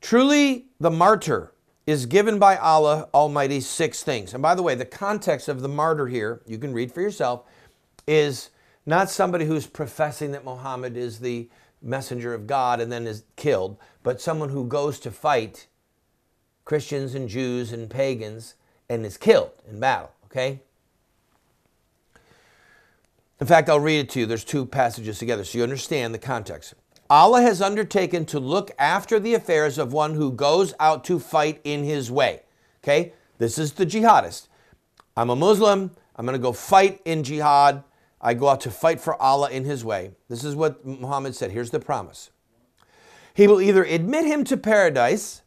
Truly, 0.00 0.66
the 0.78 0.90
martyr 0.90 1.52
is 1.86 2.06
given 2.06 2.38
by 2.38 2.56
Allah 2.56 3.08
Almighty 3.12 3.60
six 3.60 4.02
things. 4.02 4.32
And 4.32 4.42
by 4.42 4.54
the 4.54 4.62
way, 4.62 4.74
the 4.74 4.84
context 4.84 5.48
of 5.48 5.60
the 5.60 5.68
martyr 5.68 6.06
here, 6.06 6.40
you 6.46 6.58
can 6.58 6.72
read 6.72 6.92
for 6.92 7.00
yourself, 7.00 7.44
is 8.06 8.50
not 8.86 9.10
somebody 9.10 9.44
who's 9.44 9.66
professing 9.66 10.32
that 10.32 10.44
Muhammad 10.44 10.96
is 10.96 11.18
the 11.18 11.48
messenger 11.82 12.34
of 12.34 12.46
God 12.46 12.80
and 12.80 12.90
then 12.90 13.06
is 13.06 13.24
killed, 13.36 13.76
but 14.02 14.20
someone 14.20 14.50
who 14.50 14.66
goes 14.66 14.98
to 15.00 15.10
fight 15.10 15.66
Christians 16.64 17.14
and 17.14 17.28
Jews 17.28 17.72
and 17.72 17.90
pagans 17.90 18.54
and 18.90 19.06
is 19.06 19.16
killed 19.16 19.52
in 19.70 19.80
battle, 19.80 20.10
okay? 20.26 20.60
In 23.40 23.46
fact, 23.46 23.70
I'll 23.70 23.80
read 23.80 24.00
it 24.00 24.10
to 24.10 24.20
you. 24.20 24.26
There's 24.26 24.44
two 24.44 24.66
passages 24.66 25.18
together 25.18 25.44
so 25.44 25.56
you 25.56 25.64
understand 25.64 26.12
the 26.12 26.18
context. 26.18 26.74
Allah 27.08 27.40
has 27.40 27.62
undertaken 27.62 28.26
to 28.26 28.38
look 28.38 28.72
after 28.78 29.18
the 29.18 29.34
affairs 29.34 29.78
of 29.78 29.92
one 29.92 30.14
who 30.14 30.30
goes 30.30 30.74
out 30.78 31.04
to 31.04 31.18
fight 31.18 31.60
in 31.64 31.84
his 31.84 32.10
way. 32.10 32.42
Okay? 32.82 33.14
This 33.38 33.58
is 33.58 33.72
the 33.72 33.86
jihadist. 33.86 34.48
I'm 35.16 35.30
a 35.30 35.36
Muslim. 35.36 35.92
I'm 36.16 36.26
going 36.26 36.38
to 36.38 36.42
go 36.42 36.52
fight 36.52 37.00
in 37.04 37.22
jihad. 37.24 37.82
I 38.20 38.34
go 38.34 38.48
out 38.48 38.60
to 38.62 38.70
fight 38.70 39.00
for 39.00 39.20
Allah 39.20 39.50
in 39.50 39.64
his 39.64 39.84
way. 39.84 40.10
This 40.28 40.44
is 40.44 40.54
what 40.54 40.84
Muhammad 40.84 41.34
said. 41.34 41.52
Here's 41.52 41.70
the 41.70 41.80
promise. 41.80 42.30
He 43.32 43.46
will 43.46 43.60
either 43.60 43.84
admit 43.84 44.26
him 44.26 44.44
to 44.44 44.56
paradise 44.56 45.42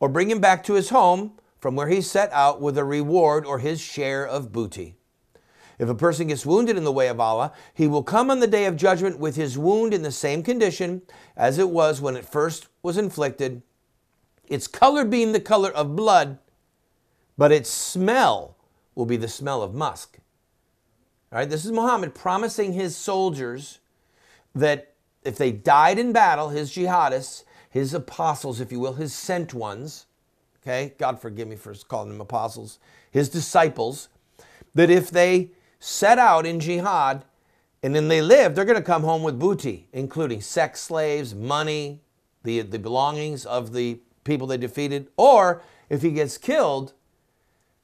or 0.00 0.08
bring 0.08 0.30
him 0.30 0.40
back 0.40 0.62
to 0.64 0.74
his 0.74 0.90
home 0.90 1.32
from 1.58 1.76
where 1.76 1.88
he 1.88 2.00
set 2.00 2.32
out 2.32 2.60
with 2.60 2.78
a 2.78 2.84
reward 2.84 3.44
or 3.44 3.58
his 3.58 3.80
share 3.80 4.26
of 4.26 4.52
booty. 4.52 4.94
If 5.78 5.88
a 5.88 5.94
person 5.94 6.28
gets 6.28 6.44
wounded 6.44 6.76
in 6.76 6.84
the 6.84 6.92
way 6.92 7.08
of 7.08 7.20
Allah, 7.20 7.52
he 7.72 7.86
will 7.86 8.02
come 8.02 8.30
on 8.30 8.40
the 8.40 8.46
day 8.46 8.64
of 8.64 8.76
judgment 8.76 9.18
with 9.18 9.36
his 9.36 9.56
wound 9.56 9.94
in 9.94 10.02
the 10.02 10.10
same 10.10 10.42
condition 10.42 11.02
as 11.36 11.58
it 11.58 11.70
was 11.70 12.00
when 12.00 12.16
it 12.16 12.24
first 12.24 12.66
was 12.82 12.96
inflicted, 12.96 13.62
its 14.48 14.66
color 14.66 15.04
being 15.04 15.32
the 15.32 15.40
color 15.40 15.70
of 15.70 15.94
blood, 15.94 16.38
but 17.36 17.52
its 17.52 17.70
smell 17.70 18.56
will 18.94 19.06
be 19.06 19.16
the 19.16 19.28
smell 19.28 19.62
of 19.62 19.74
musk. 19.74 20.18
All 21.30 21.38
right, 21.38 21.48
this 21.48 21.64
is 21.64 21.70
Muhammad 21.70 22.14
promising 22.14 22.72
his 22.72 22.96
soldiers 22.96 23.78
that 24.54 24.94
if 25.22 25.36
they 25.36 25.52
died 25.52 25.98
in 25.98 26.12
battle, 26.12 26.48
his 26.48 26.72
jihadists, 26.72 27.44
his 27.70 27.94
apostles, 27.94 28.60
if 28.60 28.72
you 28.72 28.80
will, 28.80 28.94
his 28.94 29.12
sent 29.12 29.54
ones, 29.54 30.06
okay, 30.68 30.94
God 30.98 31.20
forgive 31.20 31.48
me 31.48 31.56
for 31.56 31.74
calling 31.74 32.10
them 32.10 32.20
apostles, 32.20 32.78
his 33.10 33.28
disciples, 33.28 34.08
that 34.74 34.90
if 34.90 35.10
they 35.10 35.50
set 35.78 36.18
out 36.18 36.44
in 36.44 36.60
jihad 36.60 37.24
and 37.82 37.94
then 37.94 38.08
they 38.08 38.20
live, 38.20 38.54
they're 38.54 38.64
going 38.64 38.76
to 38.76 38.82
come 38.82 39.02
home 39.02 39.22
with 39.22 39.38
booty, 39.38 39.88
including 39.92 40.40
sex 40.40 40.80
slaves, 40.80 41.34
money, 41.34 42.00
the, 42.42 42.60
the 42.60 42.78
belongings 42.78 43.46
of 43.46 43.72
the 43.72 43.98
people 44.24 44.46
they 44.46 44.56
defeated. 44.56 45.08
Or 45.16 45.62
if 45.88 46.02
he 46.02 46.10
gets 46.10 46.36
killed, 46.36 46.92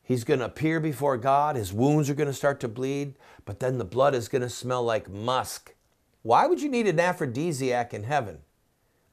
he's 0.02 0.24
going 0.24 0.40
to 0.40 0.46
appear 0.46 0.78
before 0.78 1.16
God. 1.16 1.56
His 1.56 1.72
wounds 1.72 2.10
are 2.10 2.14
going 2.14 2.28
to 2.28 2.34
start 2.34 2.60
to 2.60 2.68
bleed, 2.68 3.14
but 3.44 3.60
then 3.60 3.78
the 3.78 3.84
blood 3.84 4.14
is 4.14 4.28
going 4.28 4.42
to 4.42 4.50
smell 4.50 4.82
like 4.82 5.08
musk. 5.08 5.74
Why 6.22 6.46
would 6.46 6.60
you 6.60 6.68
need 6.68 6.86
an 6.86 7.00
aphrodisiac 7.00 7.94
in 7.94 8.04
heaven? 8.04 8.38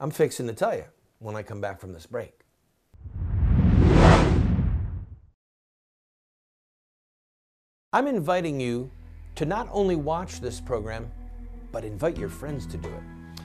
I'm 0.00 0.10
fixing 0.10 0.46
to 0.48 0.52
tell 0.52 0.74
you 0.74 0.84
when 1.20 1.36
I 1.36 1.42
come 1.42 1.60
back 1.60 1.80
from 1.80 1.92
this 1.92 2.06
break. 2.06 2.41
I'm 7.94 8.06
inviting 8.06 8.58
you 8.58 8.90
to 9.34 9.44
not 9.44 9.68
only 9.70 9.96
watch 9.96 10.40
this 10.40 10.62
program, 10.62 11.10
but 11.72 11.84
invite 11.84 12.16
your 12.16 12.30
friends 12.30 12.66
to 12.68 12.78
do 12.78 12.88
it. 12.88 13.44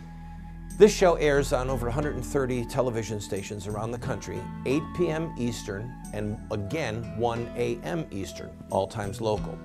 This 0.77 0.95
show 0.95 1.15
airs 1.15 1.51
on 1.51 1.69
over 1.69 1.87
130 1.87 2.65
television 2.67 3.19
stations 3.19 3.67
around 3.67 3.91
the 3.91 3.97
country, 3.97 4.39
8 4.65 4.81
p.m. 4.95 5.35
Eastern, 5.37 5.93
and 6.13 6.37
again, 6.49 7.17
1 7.17 7.51
a.m. 7.57 8.05
Eastern, 8.09 8.49
all 8.69 8.87
times 8.87 9.19
local. 9.19 9.59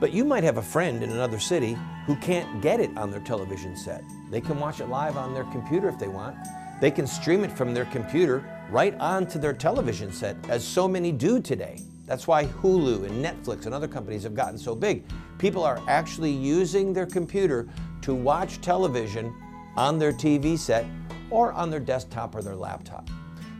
But 0.00 0.12
you 0.12 0.26
might 0.26 0.44
have 0.44 0.58
a 0.58 0.62
friend 0.62 1.02
in 1.02 1.12
another 1.12 1.38
city 1.38 1.78
who 2.04 2.14
can't 2.16 2.60
get 2.60 2.78
it 2.78 2.94
on 2.98 3.10
their 3.10 3.20
television 3.20 3.74
set. 3.74 4.04
They 4.30 4.42
can 4.42 4.60
watch 4.60 4.80
it 4.80 4.90
live 4.90 5.16
on 5.16 5.32
their 5.32 5.44
computer 5.44 5.88
if 5.88 5.98
they 5.98 6.08
want. 6.08 6.36
They 6.82 6.90
can 6.90 7.06
stream 7.06 7.42
it 7.42 7.52
from 7.52 7.72
their 7.72 7.86
computer 7.86 8.44
right 8.70 8.94
onto 9.00 9.38
their 9.38 9.54
television 9.54 10.12
set, 10.12 10.36
as 10.50 10.62
so 10.62 10.86
many 10.86 11.10
do 11.10 11.40
today. 11.40 11.78
That's 12.10 12.26
why 12.26 12.46
Hulu 12.46 13.04
and 13.04 13.24
Netflix 13.24 13.66
and 13.66 13.74
other 13.74 13.86
companies 13.86 14.24
have 14.24 14.34
gotten 14.34 14.58
so 14.58 14.74
big. 14.74 15.04
People 15.38 15.62
are 15.62 15.80
actually 15.86 16.32
using 16.32 16.92
their 16.92 17.06
computer 17.06 17.68
to 18.02 18.16
watch 18.16 18.60
television 18.60 19.32
on 19.76 19.96
their 19.96 20.12
TV 20.12 20.58
set 20.58 20.86
or 21.30 21.52
on 21.52 21.70
their 21.70 21.78
desktop 21.78 22.34
or 22.34 22.42
their 22.42 22.56
laptop. 22.56 23.08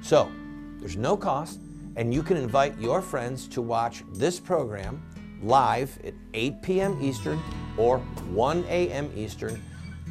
So 0.02 0.32
there's 0.80 0.96
no 0.96 1.16
cost, 1.16 1.60
and 1.94 2.12
you 2.12 2.24
can 2.24 2.36
invite 2.36 2.76
your 2.80 3.00
friends 3.00 3.46
to 3.46 3.62
watch 3.62 4.02
this 4.14 4.40
program 4.40 5.00
live 5.44 5.96
at 6.02 6.14
8 6.34 6.60
p.m. 6.60 6.98
Eastern 7.00 7.40
or 7.76 7.98
1 7.98 8.64
a.m. 8.68 9.12
Eastern 9.14 9.62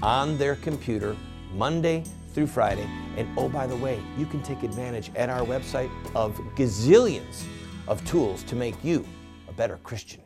on 0.02 0.38
their 0.38 0.56
computer 0.56 1.18
Monday 1.56 2.06
through 2.34 2.48
Friday. 2.48 2.90
And 3.18 3.28
oh, 3.38 3.50
by 3.50 3.68
the 3.68 3.76
way, 3.76 4.00
you 4.18 4.26
can 4.26 4.42
take 4.42 4.64
advantage 4.64 5.12
at 5.18 5.30
our 5.30 5.46
website 5.46 5.92
of 6.16 6.38
gazillions 6.56 7.44
of 7.90 8.06
tools 8.06 8.44
to 8.44 8.56
make 8.56 8.82
you 8.84 9.06
a 9.50 9.52
better 9.52 9.78
Christian. 9.84 10.22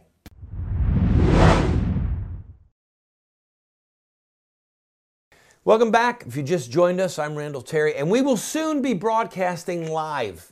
Welcome 5.65 5.91
back. 5.91 6.25
If 6.27 6.35
you 6.35 6.43
just 6.43 6.69
joined 6.69 6.99
us, 6.99 7.17
I'm 7.17 7.35
Randall 7.35 7.61
Terry, 7.61 7.95
and 7.95 8.11
we 8.11 8.21
will 8.21 8.35
soon 8.35 8.81
be 8.81 8.93
broadcasting 8.93 9.89
live 9.89 10.51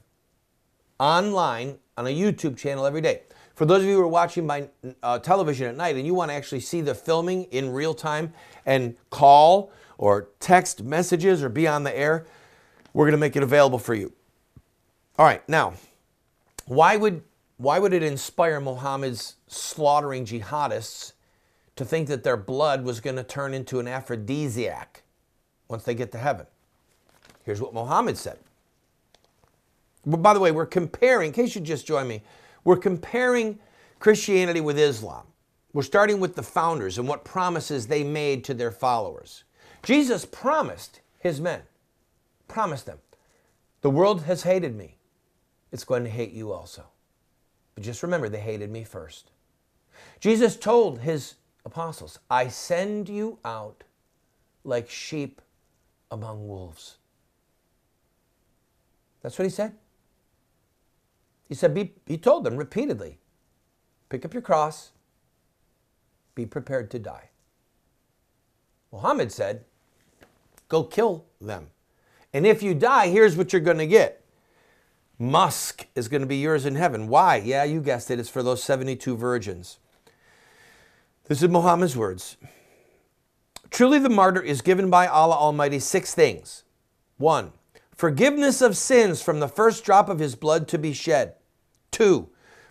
online 1.00 1.80
on 1.98 2.08
a 2.08 2.10
YouTube 2.10 2.58
channel 2.58 2.86
every 2.86 3.02
day. 3.02 3.24
For 3.56 3.66
those 3.66 3.82
of 3.84 3.90
you 3.90 3.96
who 3.96 4.02
are 4.02 4.08
watching 4.08 4.48
by 4.48 4.70
uh, 5.04 5.20
television 5.20 5.68
at 5.68 5.76
night 5.76 5.98
and 5.98 6.06
you 6.06 6.14
want 6.14 6.32
to 6.32 6.36
actually 6.36 6.62
see 6.62 6.80
the 6.80 6.96
filming 6.96 7.44
in 7.52 7.74
real 7.74 7.94
time 7.94 8.34
and 8.66 8.96
call 9.10 9.74
or 9.98 10.30
text 10.40 10.82
messages 10.82 11.44
or 11.44 11.50
be 11.50 11.68
on 11.68 11.84
the 11.84 11.96
air, 11.96 12.26
we're 12.94 13.06
going 13.06 13.12
to 13.12 13.18
make 13.18 13.36
it 13.36 13.44
available 13.44 13.80
for 13.80 13.94
you. 13.94 14.14
All 15.20 15.26
right, 15.26 15.48
now, 15.50 15.74
why 16.72 16.96
would, 16.96 17.22
why 17.58 17.80
would 17.80 17.92
it 17.92 18.02
inspire 18.02 18.62
Muhammad's 18.62 19.36
slaughtering 19.48 20.24
jihadists 20.24 21.12
to 21.76 21.84
think 21.84 22.08
that 22.08 22.24
their 22.24 22.38
blood 22.38 22.86
was 22.86 23.02
going 23.02 23.18
to 23.18 23.24
turn 23.24 23.54
into 23.54 23.82
an 23.82 23.90
aphrodisiac 23.90 25.04
once 25.68 25.84
they 25.84 25.94
get 25.94 26.14
to 26.14 26.18
heaven? 26.18 26.46
Here's 27.44 27.60
what 27.60 27.74
Muhammad 27.74 28.18
said. 28.18 28.40
But 30.06 30.22
by 30.22 30.34
the 30.34 30.40
way, 30.40 30.54
we're 30.54 30.66
comparing, 30.66 31.28
in 31.28 31.34
case 31.34 31.56
you 31.56 31.60
just 31.60 31.86
joined 31.86 32.08
me, 32.08 32.24
we're 32.64 32.78
comparing 32.78 33.60
Christianity 34.00 34.62
with 34.62 34.80
Islam. 34.80 35.26
We're 35.74 35.84
starting 35.84 36.22
with 36.22 36.36
the 36.36 36.44
founders 36.44 36.98
and 36.98 37.06
what 37.06 37.26
promises 37.26 37.88
they 37.88 38.06
made 38.06 38.46
to 38.46 38.54
their 38.54 38.72
followers. 38.72 39.44
Jesus 39.84 40.24
promised 40.24 41.02
his 41.20 41.42
men, 41.42 41.64
promised 42.48 42.86
them, 42.86 43.00
the 43.82 43.90
world 43.90 44.24
has 44.24 44.44
hated 44.44 44.74
me 44.74 44.96
it's 45.72 45.84
going 45.84 46.04
to 46.04 46.10
hate 46.10 46.32
you 46.32 46.52
also. 46.52 46.84
But 47.76 47.84
just 47.84 48.04
remember, 48.04 48.30
they 48.30 48.40
hated 48.40 48.70
me 48.70 48.84
first. 48.84 49.32
Jesus 50.20 50.56
told 50.56 51.00
his 51.00 51.36
apostles, 51.66 52.20
I 52.30 52.48
send 52.48 53.08
you 53.08 53.40
out 53.46 53.84
like 54.64 54.90
sheep 54.90 55.42
among 56.12 56.48
wolves. 56.48 56.98
That's 59.22 59.38
what 59.38 59.46
he 59.46 59.50
said. 59.50 59.74
He 61.48 61.56
said, 61.56 61.74
be, 61.74 61.94
he 62.06 62.18
told 62.18 62.44
them 62.44 62.56
repeatedly 62.56 63.18
pick 64.10 64.26
up 64.26 64.34
your 64.34 64.42
cross, 64.42 64.92
be 66.36 66.46
prepared 66.46 66.92
to 66.92 67.00
die. 67.00 67.30
Muhammad 68.92 69.32
said, 69.32 69.64
go 70.68 70.84
kill 70.84 71.26
them. 71.40 71.68
And 72.34 72.46
if 72.46 72.62
you 72.62 72.74
die, 72.74 73.08
here's 73.08 73.38
what 73.38 73.54
you're 73.54 73.62
going 73.62 73.78
to 73.78 73.88
get 73.88 74.21
Musk 75.22 75.86
is 75.94 76.08
going 76.08 76.22
to 76.22 76.28
be 76.28 76.38
yours 76.38 76.66
in 76.66 76.74
heaven. 76.74 77.08
Why? 77.08 77.36
Yeah, 77.36 77.64
you 77.64 77.80
guessed 77.80 78.10
it. 78.10 78.20
It's 78.20 78.28
for 78.28 78.42
those 78.42 78.64
72 78.64 79.16
virgins. 79.16 79.78
This 81.28 81.44
is 81.44 81.50
Muhammad's 81.50 81.96
words. 81.96 82.38
Truly, 83.70 84.00
the 84.00 84.10
martyr 84.10 84.42
is 84.42 84.64
given 84.64 84.90
by 84.90 85.06
Allah 85.06 85.36
Almighty 85.36 85.78
six 85.78 86.16
things. 86.16 86.64
One, 87.18 87.52
forgiveness 87.96 88.64
of 88.64 88.76
sins 88.76 89.22
from 89.22 89.40
the 89.40 89.48
first 89.48 89.86
drop 89.86 90.10
of 90.10 90.18
his 90.18 90.36
blood 90.36 90.68
to 90.70 90.80
be 90.80 90.92
shed. 90.92 91.36
Two, 91.92 92.30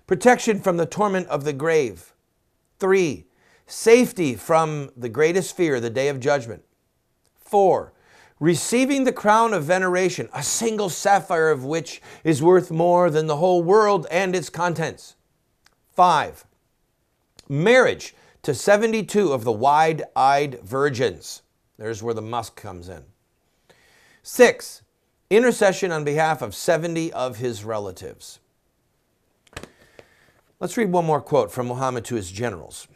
protection 0.09 0.59
from 0.61 0.77
the 0.77 0.87
torment 0.87 1.29
of 1.29 1.45
the 1.45 1.53
grave. 1.53 2.13
Three, 2.81 3.27
safety 3.69 4.35
from 4.35 4.91
the 4.97 5.09
greatest 5.09 5.57
fear, 5.57 5.79
the 5.79 5.89
day 5.89 6.09
of 6.09 6.19
judgment. 6.19 6.65
Four, 7.39 7.93
receiving 8.41 9.05
the 9.05 9.13
crown 9.13 9.53
of 9.53 9.65
veneration, 9.65 10.29
a 10.35 10.43
single 10.43 10.89
sapphire 10.89 11.51
of 11.51 11.65
which 11.65 12.01
is 12.25 12.43
worth 12.43 12.71
more 12.71 13.11
than 13.11 13.27
the 13.27 13.37
whole 13.37 13.63
world 13.63 14.07
and 14.11 14.35
its 14.35 14.49
contents. 14.49 15.15
Five, 15.95 16.47
marriage 17.49 18.15
to 18.43 18.55
72 18.55 19.33
of 19.33 19.45
the 19.45 19.53
wide 19.53 20.03
eyed 20.17 20.59
virgins. 20.63 21.43
There's 21.77 22.03
where 22.03 22.15
the 22.15 22.23
musk 22.23 22.57
comes 22.57 22.89
in. 22.89 23.05
Six, 24.23 24.83
intercession 25.29 25.93
on 25.93 26.05
behalf 26.05 26.43
of 26.43 26.55
70 26.55 27.13
of 27.13 27.37
his 27.37 27.65
relatives. 27.65 28.39
Let's 30.59 30.77
read 30.77 30.93
one 30.93 31.07
more 31.07 31.21
quote 31.21 31.53
from 31.53 31.69
Muhammad 31.69 32.05
to 32.07 32.17
his 32.17 32.31
generals. 32.31 32.87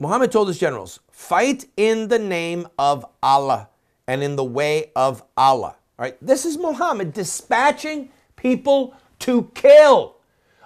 Muhammad 0.00 0.32
told 0.32 0.48
his 0.48 0.58
generals, 0.58 0.98
fight 1.12 1.66
in 1.76 2.08
the 2.08 2.18
name 2.18 2.66
of 2.78 3.04
Allah 3.22 3.68
and 4.06 4.22
in 4.22 4.34
the 4.34 4.44
way 4.44 4.90
of 4.96 5.22
Allah. 5.36 5.76
All 5.98 6.04
right, 6.04 6.16
this 6.22 6.46
is 6.46 6.56
Muhammad 6.56 7.12
dispatching 7.12 8.10
people 8.34 8.94
to 9.20 9.50
kill. 9.54 10.16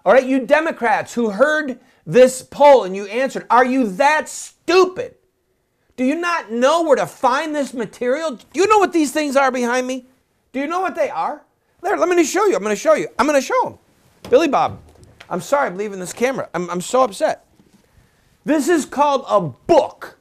All 0.06 0.12
right, 0.12 0.24
you 0.24 0.46
Democrats 0.46 1.14
who 1.14 1.30
heard 1.30 1.80
this 2.06 2.42
poll 2.42 2.84
and 2.84 2.94
you 2.94 3.06
answered, 3.06 3.44
are 3.50 3.64
you 3.64 3.88
that 3.92 4.28
stupid? 4.28 5.16
Do 5.96 6.04
you 6.04 6.14
not 6.14 6.52
know 6.52 6.82
where 6.82 6.96
to 6.96 7.06
find 7.06 7.54
this 7.54 7.74
material? 7.74 8.36
Do 8.36 8.44
you 8.54 8.68
know 8.68 8.78
what 8.78 8.92
these 8.92 9.10
things 9.10 9.34
are 9.34 9.50
behind 9.50 9.86
me? 9.86 10.06
Do 10.52 10.60
you 10.60 10.68
know 10.68 10.80
what 10.80 10.94
they 10.94 11.10
are? 11.10 11.42
There, 11.82 11.96
let 11.96 12.08
me 12.08 12.16
just 12.16 12.32
show 12.32 12.46
you. 12.46 12.54
I'm 12.54 12.62
going 12.62 12.74
to 12.74 12.80
show 12.80 12.94
you. 12.94 13.08
I'm 13.18 13.26
going 13.26 13.40
to 13.40 13.46
show 13.46 13.60
them. 13.64 13.78
Billy 14.30 14.48
Bob, 14.48 14.80
I'm 15.28 15.40
sorry 15.40 15.66
I'm 15.66 15.76
leaving 15.76 15.98
this 15.98 16.12
camera. 16.12 16.48
I'm, 16.54 16.70
I'm 16.70 16.80
so 16.80 17.02
upset. 17.02 17.43
This 18.44 18.68
is 18.68 18.84
called 18.84 19.24
a 19.26 19.40
book. 19.40 20.18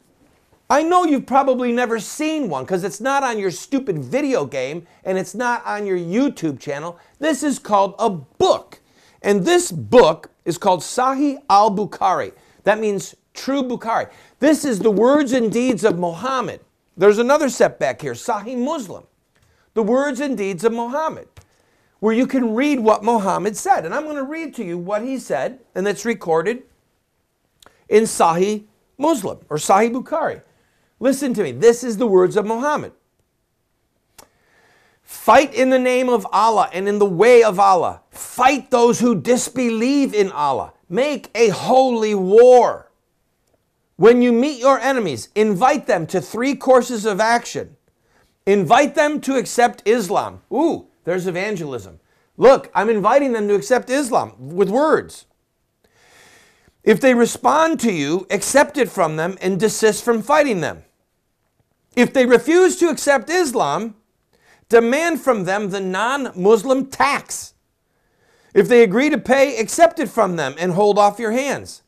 I 0.69 0.81
know 0.81 1.03
you've 1.03 1.25
probably 1.25 1.73
never 1.73 1.99
seen 1.99 2.47
one 2.47 2.63
because 2.63 2.85
it's 2.85 3.01
not 3.01 3.21
on 3.21 3.37
your 3.37 3.51
stupid 3.51 3.99
video 3.99 4.45
game 4.45 4.87
and 5.03 5.17
it's 5.17 5.35
not 5.35 5.65
on 5.65 5.85
your 5.85 5.97
YouTube 5.97 6.57
channel. 6.57 6.97
This 7.19 7.43
is 7.43 7.59
called 7.59 7.95
a 7.99 8.09
book. 8.09 8.79
And 9.21 9.45
this 9.45 9.71
book 9.71 10.31
is 10.45 10.57
called 10.57 10.79
Sahih 10.79 11.39
al 11.49 11.75
Bukhari. 11.75 12.31
That 12.63 12.79
means 12.79 13.13
true 13.33 13.61
Bukhari. 13.61 14.09
This 14.39 14.63
is 14.63 14.79
the 14.79 14.91
words 14.91 15.33
and 15.33 15.51
deeds 15.51 15.83
of 15.83 15.99
Muhammad. 15.99 16.61
There's 16.95 17.19
another 17.19 17.49
setback 17.49 18.01
here 18.01 18.13
Sahih 18.13 18.57
Muslim. 18.57 19.03
The 19.73 19.83
words 19.83 20.21
and 20.21 20.37
deeds 20.37 20.63
of 20.63 20.71
Muhammad, 20.71 21.27
where 21.99 22.13
you 22.13 22.27
can 22.27 22.53
read 22.53 22.79
what 22.79 23.03
Muhammad 23.03 23.57
said. 23.57 23.85
And 23.85 23.93
I'm 23.93 24.03
going 24.03 24.15
to 24.15 24.23
read 24.23 24.53
to 24.55 24.63
you 24.63 24.77
what 24.77 25.01
he 25.01 25.17
said, 25.17 25.59
and 25.75 25.87
it's 25.87 26.05
recorded 26.05 26.63
in 27.93 28.03
Sahih 28.05 28.65
Muslim 28.97 29.37
or 29.49 29.57
Sahih 29.57 29.93
Bukhari. 29.93 30.41
Listen 30.99 31.33
to 31.35 31.43
me. 31.43 31.51
This 31.51 31.83
is 31.83 31.97
the 31.97 32.07
words 32.07 32.35
of 32.35 32.45
Muhammad. 32.45 32.91
Fight 35.03 35.53
in 35.53 35.69
the 35.69 35.77
name 35.77 36.09
of 36.09 36.25
Allah 36.31 36.69
and 36.73 36.87
in 36.87 36.97
the 36.97 37.05
way 37.05 37.43
of 37.43 37.59
Allah. 37.59 38.01
Fight 38.09 38.71
those 38.71 38.99
who 38.99 39.13
disbelieve 39.13 40.13
in 40.13 40.31
Allah. 40.31 40.73
Make 40.89 41.29
a 41.35 41.49
holy 41.49 42.15
war. 42.15 42.89
When 43.95 44.23
you 44.23 44.31
meet 44.31 44.59
your 44.59 44.79
enemies, 44.79 45.29
invite 45.35 45.85
them 45.85 46.07
to 46.07 46.19
three 46.19 46.55
courses 46.55 47.05
of 47.05 47.19
action. 47.19 47.77
Invite 48.47 48.95
them 48.95 49.21
to 49.21 49.35
accept 49.35 49.83
Islam. 49.85 50.41
Ooh, 50.51 50.87
there's 51.03 51.27
evangelism. 51.27 51.99
Look, 52.37 52.71
I'm 52.73 52.89
inviting 52.89 53.33
them 53.33 53.47
to 53.49 53.53
accept 53.53 53.91
Islam 53.91 54.33
with 54.39 54.69
words. 54.69 55.25
If 56.83 56.99
they 56.99 57.13
respond 57.13 57.79
to 57.81 57.91
you, 57.91 58.27
accept 58.29 58.77
it 58.77 58.89
from 58.89 59.15
them 59.15 59.37
and 59.41 59.59
desist 59.59 60.03
from 60.03 60.21
fighting 60.21 60.61
them. 60.61 60.83
If 61.95 62.13
they 62.13 62.25
refuse 62.25 62.75
to 62.77 62.89
accept 62.89 63.29
Islam, 63.29 63.95
demand 64.69 65.21
from 65.21 65.45
them 65.45 65.69
the 65.69 65.79
non 65.79 66.31
Muslim 66.35 66.87
tax. 66.87 67.53
If 68.53 68.67
they 68.67 68.83
agree 68.83 69.09
to 69.09 69.17
pay, 69.17 69.57
accept 69.57 69.99
it 69.99 70.09
from 70.09 70.35
them 70.35 70.55
and 70.59 70.73
hold 70.73 70.99
off 70.99 71.19
your 71.19 71.31
hands. 71.31 71.83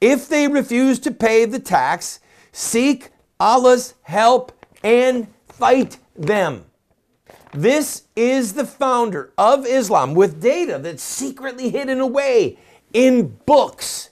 If 0.00 0.28
they 0.28 0.48
refuse 0.48 0.98
to 1.00 1.10
pay 1.10 1.44
the 1.44 1.60
tax, 1.60 2.18
seek 2.50 3.10
Allah's 3.38 3.94
help 4.02 4.66
and 4.82 5.28
fight 5.46 5.98
them. 6.16 6.64
This 7.54 8.04
is 8.16 8.54
the 8.54 8.66
founder 8.66 9.32
of 9.36 9.66
Islam 9.66 10.14
with 10.14 10.40
data 10.40 10.78
that's 10.78 11.02
secretly 11.02 11.68
hidden 11.70 12.00
away 12.00 12.58
in 12.92 13.38
books. 13.46 14.10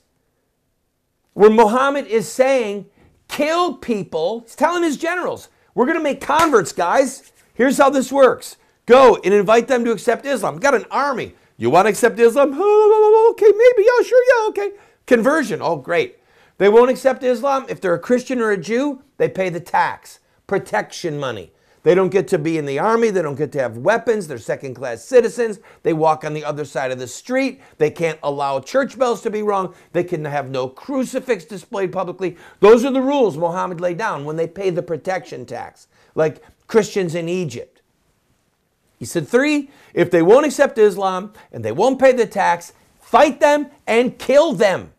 Where 1.41 1.49
Muhammad 1.49 2.07
is 2.07 2.31
saying, 2.31 2.85
kill 3.27 3.73
people. 3.73 4.41
He's 4.41 4.55
telling 4.55 4.83
his 4.83 4.99
generals, 4.99 5.49
we're 5.75 5.87
going 5.87 5.97
to 5.97 6.05
make 6.05 6.21
converts, 6.21 6.71
guys. 6.71 7.33
Here's 7.55 7.79
how 7.79 7.89
this 7.89 8.13
works 8.13 8.59
go 8.85 9.19
and 9.25 9.33
invite 9.33 9.67
them 9.67 9.83
to 9.87 9.91
accept 9.91 10.27
Islam. 10.27 10.59
Got 10.59 10.75
an 10.75 10.85
army. 10.91 11.33
You 11.57 11.71
want 11.71 11.87
to 11.87 11.89
accept 11.89 12.21
Islam? 12.21 12.51
Oh, 12.53 13.31
okay, 13.35 13.47
maybe. 13.47 13.89
Yeah, 13.89 14.07
sure. 14.07 14.23
Yeah, 14.23 14.49
okay. 14.51 14.77
Conversion. 15.07 15.63
Oh, 15.63 15.77
great. 15.77 16.19
They 16.59 16.69
won't 16.69 16.91
accept 16.91 17.23
Islam. 17.23 17.65
If 17.71 17.81
they're 17.81 17.95
a 17.95 17.99
Christian 17.99 18.43
or 18.43 18.51
a 18.51 18.59
Jew, 18.59 19.03
they 19.17 19.31
pay 19.31 19.49
the 19.49 19.61
tax, 19.61 20.19
protection 20.47 21.19
money. 21.19 21.55
They 21.83 21.95
don't 21.95 22.11
get 22.11 22.29
to 22.29 22.39
be 22.39 22.59
in 22.59 22.67
the 22.67 22.79
army. 22.79 23.11
They 23.11 23.23
don't 23.23 23.37
get 23.37 23.53
to 23.53 23.59
have 23.61 23.79
weapons. 23.79 24.29
They're 24.29 24.39
second 24.39 24.75
class 24.75 25.03
citizens. 25.03 25.61
They 25.83 25.95
walk 25.95 26.25
on 26.25 26.35
the 26.35 26.45
other 26.45 26.65
side 26.65 26.91
of 26.91 26.99
the 26.99 27.07
street. 27.07 27.61
They 27.79 27.91
can't 27.91 28.19
allow 28.23 28.61
church 28.61 28.99
bells 28.99 29.23
to 29.23 29.31
be 29.31 29.43
rung. 29.43 29.75
They 29.93 30.05
can 30.05 30.25
have 30.27 30.51
no 30.51 30.69
crucifix 30.69 31.47
displayed 31.47 31.93
publicly. 31.93 32.37
Those 32.61 32.85
are 32.85 32.91
the 32.91 33.01
rules 33.01 33.39
Muhammad 33.39 33.81
laid 33.81 33.97
down 33.97 34.27
when 34.27 34.37
they 34.37 34.47
pay 34.47 34.69
the 34.71 34.83
protection 34.83 35.47
tax. 35.47 35.89
Like 36.15 36.43
Christians 36.67 37.15
in 37.15 37.29
Egypt. 37.29 37.81
He 38.99 39.07
said, 39.07 39.27
three, 39.27 39.71
if 39.95 40.11
they 40.11 40.21
won't 40.21 40.45
accept 40.45 40.77
Islam 40.77 41.33
and 41.51 41.65
they 41.65 41.73
won't 41.73 41.99
pay 41.99 42.13
the 42.13 42.27
tax, 42.27 42.75
fight 43.01 43.41
them 43.41 43.69
and 43.87 44.19
kill 44.19 44.53
them. 44.53 44.93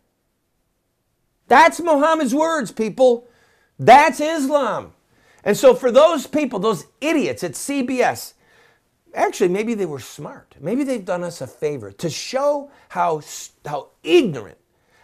That's 1.48 1.80
Muhammad's 1.80 2.34
words, 2.34 2.72
people. 2.72 3.28
That's 3.78 4.20
Islam. 4.20 4.94
And 5.44 5.58
so, 5.58 5.74
for 5.74 5.92
those 5.92 6.28
people, 6.28 6.60
those 6.60 6.86
idiots 7.00 7.44
at 7.44 7.54
CBS, 7.54 8.34
actually, 9.14 9.50
maybe 9.50 9.74
they 9.74 9.86
were 9.86 10.00
smart. 10.00 10.56
Maybe 10.60 10.84
they've 10.84 11.04
done 11.04 11.24
us 11.24 11.42
a 11.42 11.48
favor 11.48 11.92
to 11.92 12.10
show 12.10 12.72
how, 12.90 13.22
how 13.66 13.90
ignorant, 14.04 14.58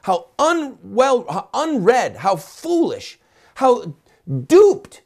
how 0.04 0.28
unwell, 0.38 1.26
how 1.30 1.50
unread, 1.54 2.18
how 2.18 2.36
foolish, 2.36 3.20
how 3.56 3.96
duped 4.46 5.02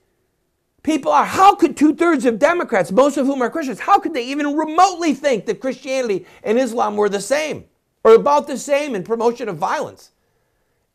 people 0.83 1.11
are. 1.11 1.25
How 1.25 1.55
could 1.55 1.77
two 1.77 1.95
thirds 1.95 2.25
of 2.25 2.39
Democrats, 2.39 2.91
most 2.91 3.17
of 3.17 3.25
whom 3.25 3.41
are 3.41 3.49
Christians, 3.49 3.79
how 3.79 3.99
could 3.99 4.13
they 4.13 4.25
even 4.25 4.55
remotely 4.55 5.13
think 5.13 5.45
that 5.45 5.59
Christianity 5.59 6.25
and 6.43 6.59
Islam 6.59 6.95
were 6.95 7.09
the 7.09 7.21
same 7.21 7.65
or 8.03 8.15
about 8.15 8.47
the 8.47 8.57
same 8.57 8.95
in 8.95 9.03
promotion 9.03 9.47
of 9.47 9.57
violence? 9.57 10.10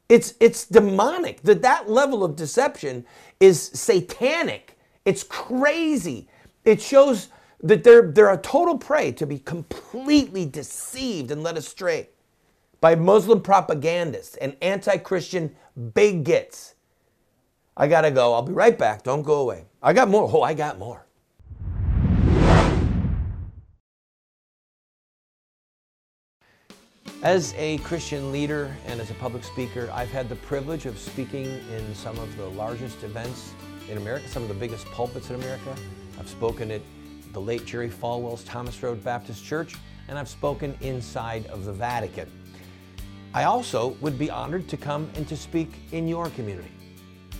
It's, 0.08 0.34
it's 0.40 0.66
demonic. 0.66 1.42
That 1.42 1.62
that 1.62 1.90
level 1.90 2.24
of 2.24 2.36
deception 2.36 3.06
is 3.40 3.60
satanic. 3.62 4.78
It's 5.04 5.24
crazy. 5.24 6.28
It 6.64 6.80
shows 6.82 7.28
that 7.62 7.84
they're, 7.84 8.12
they're 8.12 8.32
a 8.32 8.38
total 8.38 8.78
prey 8.78 9.12
to 9.12 9.26
be 9.26 9.38
completely 9.38 10.46
deceived 10.46 11.30
and 11.30 11.42
led 11.42 11.58
astray 11.58 12.10
by 12.80 12.94
Muslim 12.94 13.40
propagandists 13.40 14.36
and 14.36 14.56
anti 14.62 14.98
Christian 14.98 15.56
bigots 15.94 16.74
I 17.76 17.88
gotta 17.88 18.12
go. 18.12 18.34
I'll 18.34 18.42
be 18.42 18.52
right 18.52 18.78
back. 18.78 19.04
Don't 19.04 19.22
go 19.22 19.42
away. 19.42 19.66
I 19.82 19.94
got 19.94 20.08
more. 20.08 20.30
Oh, 20.32 20.42
I 20.42 20.54
got 20.54 20.78
more. 20.78 21.05
As 27.26 27.54
a 27.56 27.78
Christian 27.78 28.30
leader 28.30 28.72
and 28.86 29.00
as 29.00 29.10
a 29.10 29.14
public 29.14 29.42
speaker, 29.42 29.90
I've 29.92 30.12
had 30.12 30.28
the 30.28 30.36
privilege 30.36 30.86
of 30.86 30.96
speaking 30.96 31.46
in 31.74 31.92
some 31.92 32.16
of 32.20 32.36
the 32.36 32.46
largest 32.50 33.02
events 33.02 33.52
in 33.90 33.96
America, 33.96 34.28
some 34.28 34.42
of 34.44 34.48
the 34.48 34.54
biggest 34.54 34.86
pulpits 34.92 35.28
in 35.30 35.34
America. 35.34 35.74
I've 36.20 36.28
spoken 36.28 36.70
at 36.70 36.82
the 37.32 37.40
late 37.40 37.66
Jerry 37.66 37.90
Falwell's 37.90 38.44
Thomas 38.44 38.80
Road 38.80 39.02
Baptist 39.02 39.44
Church, 39.44 39.74
and 40.06 40.16
I've 40.16 40.28
spoken 40.28 40.78
inside 40.82 41.46
of 41.46 41.64
the 41.64 41.72
Vatican. 41.72 42.30
I 43.34 43.42
also 43.42 43.96
would 44.00 44.20
be 44.20 44.30
honored 44.30 44.68
to 44.68 44.76
come 44.76 45.10
and 45.16 45.26
to 45.26 45.36
speak 45.36 45.72
in 45.90 46.06
your 46.06 46.30
community. 46.30 46.70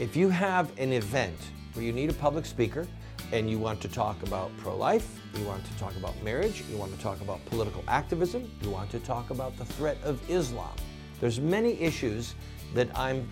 If 0.01 0.17
you 0.17 0.31
have 0.31 0.77
an 0.81 0.95
event 0.95 1.39
where 1.75 1.85
you 1.85 1.93
need 1.93 2.11
a 2.11 2.15
public 2.15 2.45
speaker 2.45 2.89
and 3.33 3.51
you 3.51 3.59
want 3.59 3.81
to 3.81 3.89
talk 3.89 4.23
about 4.23 4.51
pro 4.59 4.77
life, 4.77 5.21
you 5.35 5.45
want 5.45 5.65
to 5.65 5.79
talk 5.79 5.97
about 5.97 6.21
marriage, 6.23 6.63
you 6.71 6.77
want 6.77 6.95
to 6.95 7.01
talk 7.01 7.21
about 7.21 7.45
political 7.47 7.83
activism, 7.89 8.51
you 8.63 8.71
want 8.71 8.91
to 8.91 8.99
talk 9.01 9.31
about 9.31 9.57
the 9.57 9.65
threat 9.65 9.99
of 10.05 10.21
Islam, 10.31 10.75
there's 11.21 11.41
many 11.41 11.81
issues 11.81 12.35
that 12.75 12.89
I'm 12.97 13.29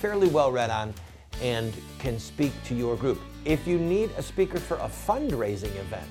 fairly 0.00 0.28
well 0.28 0.50
read 0.52 0.70
on 0.70 0.92
and 1.40 1.72
can 1.98 2.18
speak 2.18 2.52
to 2.64 2.74
your 2.74 2.96
group. 2.96 3.20
If 3.44 3.66
you 3.66 3.78
need 3.78 4.10
a 4.16 4.22
speaker 4.22 4.58
for 4.58 4.76
a 4.78 4.88
fundraising 4.88 5.74
event, 5.76 6.10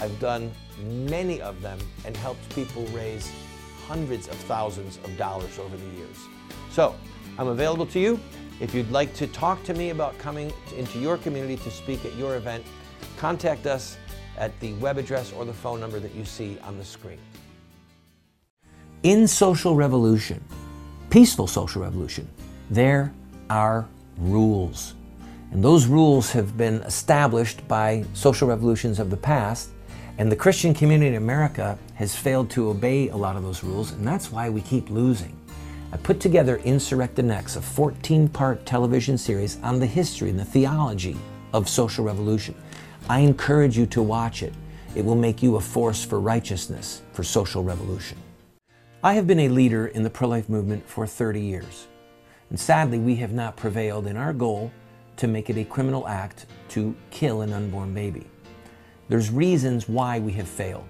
I've 0.00 0.18
done 0.20 0.50
many 0.84 1.40
of 1.40 1.60
them 1.62 1.78
and 2.04 2.16
helped 2.16 2.48
people 2.54 2.84
raise 2.86 3.30
hundreds 3.86 4.28
of 4.28 4.34
thousands 4.34 4.98
of 4.98 5.16
dollars 5.16 5.58
over 5.58 5.76
the 5.76 5.96
years. 5.96 6.16
So 6.70 6.94
I'm 7.38 7.48
available 7.48 7.86
to 7.86 8.00
you. 8.00 8.20
If 8.62 8.76
you'd 8.76 8.92
like 8.92 9.12
to 9.14 9.26
talk 9.26 9.64
to 9.64 9.74
me 9.74 9.90
about 9.90 10.16
coming 10.18 10.52
into 10.76 11.00
your 11.00 11.16
community 11.18 11.56
to 11.56 11.70
speak 11.70 12.04
at 12.04 12.14
your 12.14 12.36
event, 12.36 12.64
contact 13.16 13.66
us 13.66 13.96
at 14.38 14.58
the 14.60 14.72
web 14.74 14.98
address 14.98 15.32
or 15.32 15.44
the 15.44 15.52
phone 15.52 15.80
number 15.80 15.98
that 15.98 16.14
you 16.14 16.24
see 16.24 16.56
on 16.62 16.78
the 16.78 16.84
screen. 16.84 17.18
In 19.02 19.26
social 19.26 19.74
revolution, 19.74 20.40
peaceful 21.10 21.48
social 21.48 21.82
revolution, 21.82 22.28
there 22.70 23.12
are 23.50 23.88
rules. 24.16 24.94
And 25.50 25.64
those 25.64 25.86
rules 25.86 26.30
have 26.30 26.56
been 26.56 26.82
established 26.82 27.66
by 27.66 28.04
social 28.14 28.46
revolutions 28.46 29.00
of 29.00 29.10
the 29.10 29.16
past. 29.16 29.70
And 30.18 30.30
the 30.30 30.36
Christian 30.36 30.72
community 30.72 31.08
in 31.08 31.14
America 31.16 31.76
has 31.94 32.14
failed 32.14 32.48
to 32.50 32.70
obey 32.70 33.08
a 33.08 33.16
lot 33.16 33.34
of 33.34 33.42
those 33.42 33.64
rules, 33.64 33.90
and 33.90 34.06
that's 34.06 34.30
why 34.30 34.48
we 34.50 34.60
keep 34.60 34.88
losing. 34.88 35.36
I 35.92 35.98
put 35.98 36.20
together 36.20 36.58
Insurrecta 36.60 37.22
Nex, 37.22 37.56
a 37.56 37.60
14 37.60 38.26
part 38.26 38.64
television 38.64 39.18
series 39.18 39.58
on 39.62 39.78
the 39.78 39.86
history 39.86 40.30
and 40.30 40.40
the 40.40 40.44
theology 40.44 41.18
of 41.52 41.68
social 41.68 42.02
revolution. 42.02 42.54
I 43.10 43.18
encourage 43.18 43.76
you 43.76 43.84
to 43.86 44.00
watch 44.00 44.42
it. 44.42 44.54
It 44.94 45.04
will 45.04 45.16
make 45.16 45.42
you 45.42 45.56
a 45.56 45.60
force 45.60 46.02
for 46.02 46.18
righteousness, 46.18 47.02
for 47.12 47.22
social 47.22 47.62
revolution. 47.62 48.16
I 49.04 49.12
have 49.14 49.26
been 49.26 49.40
a 49.40 49.50
leader 49.50 49.88
in 49.88 50.02
the 50.02 50.08
pro 50.08 50.28
life 50.28 50.48
movement 50.48 50.88
for 50.88 51.06
30 51.06 51.42
years. 51.42 51.88
And 52.48 52.58
sadly, 52.58 52.98
we 52.98 53.16
have 53.16 53.32
not 53.32 53.56
prevailed 53.56 54.06
in 54.06 54.16
our 54.16 54.32
goal 54.32 54.72
to 55.16 55.28
make 55.28 55.50
it 55.50 55.58
a 55.58 55.64
criminal 55.64 56.08
act 56.08 56.46
to 56.70 56.96
kill 57.10 57.42
an 57.42 57.52
unborn 57.52 57.92
baby. 57.92 58.26
There's 59.10 59.30
reasons 59.30 59.90
why 59.90 60.20
we 60.20 60.32
have 60.32 60.48
failed. 60.48 60.88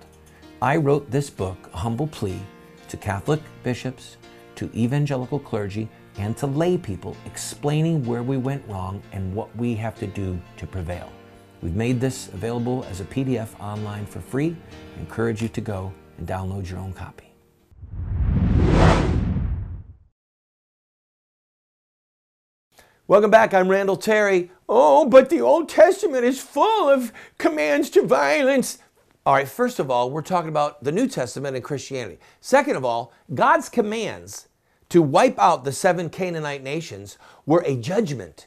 I 0.60 0.76
wrote 0.76 1.10
this 1.10 1.28
book, 1.28 1.70
A 1.74 1.78
Humble 1.78 2.06
Plea, 2.06 2.38
to 2.88 2.96
Catholic 2.96 3.40
bishops, 3.64 4.16
to 4.62 4.79
evangelical 4.79 5.40
clergy, 5.40 5.88
and 6.18 6.37
to 6.37 6.46
lay 6.46 6.79
people, 6.79 7.16
explaining 7.27 8.05
where 8.05 8.22
we 8.22 8.37
went 8.37 8.62
wrong 8.68 9.03
and 9.12 9.35
what 9.35 9.55
we 9.57 9.75
have 9.75 9.98
to 9.98 10.07
do 10.07 10.40
to 10.57 10.66
prevail. 10.66 11.11
We've 11.62 11.75
made 11.75 12.01
this 12.01 12.29
available 12.29 12.85
as 12.88 13.01
a 13.01 13.05
PDF 13.05 13.59
online 13.61 14.07
for 14.07 14.20
free. 14.20 14.57
I 14.96 15.01
encourage 15.01 15.42
you 15.42 15.48
to 15.48 15.61
go 15.61 15.92
and 16.18 16.29
download 16.29 16.70
your 16.70 16.79
own 16.79 16.92
copy. 16.92 17.33
Welcome 23.09 23.31
back. 23.31 23.53
I'm 23.53 23.68
Randall 23.68 23.96
Terry. 23.96 24.53
Oh, 24.68 25.07
but 25.07 25.29
the 25.29 25.40
Old 25.40 25.68
Testament 25.68 26.25
is 26.25 26.40
full 26.40 26.88
of 26.88 27.12
commands 27.37 27.90
to 27.90 28.03
violence. 28.03 28.79
All 29.27 29.35
right, 29.35 29.48
first 29.48 29.79
of 29.79 29.90
all, 29.90 30.11
we're 30.11 30.22
talking 30.22 30.48
about 30.48 30.83
the 30.83 30.92
New 30.92 31.09
Testament 31.09 31.57
and 31.57 31.64
Christianity. 31.64 32.18
Second 32.40 32.77
of 32.77 32.85
all, 32.85 33.12
God's 33.35 33.68
commands 33.68 34.48
to 34.92 35.00
wipe 35.00 35.38
out 35.38 35.64
the 35.64 35.72
seven 35.72 36.11
Canaanite 36.11 36.62
nations 36.62 37.16
were 37.46 37.62
a 37.64 37.76
judgment. 37.76 38.46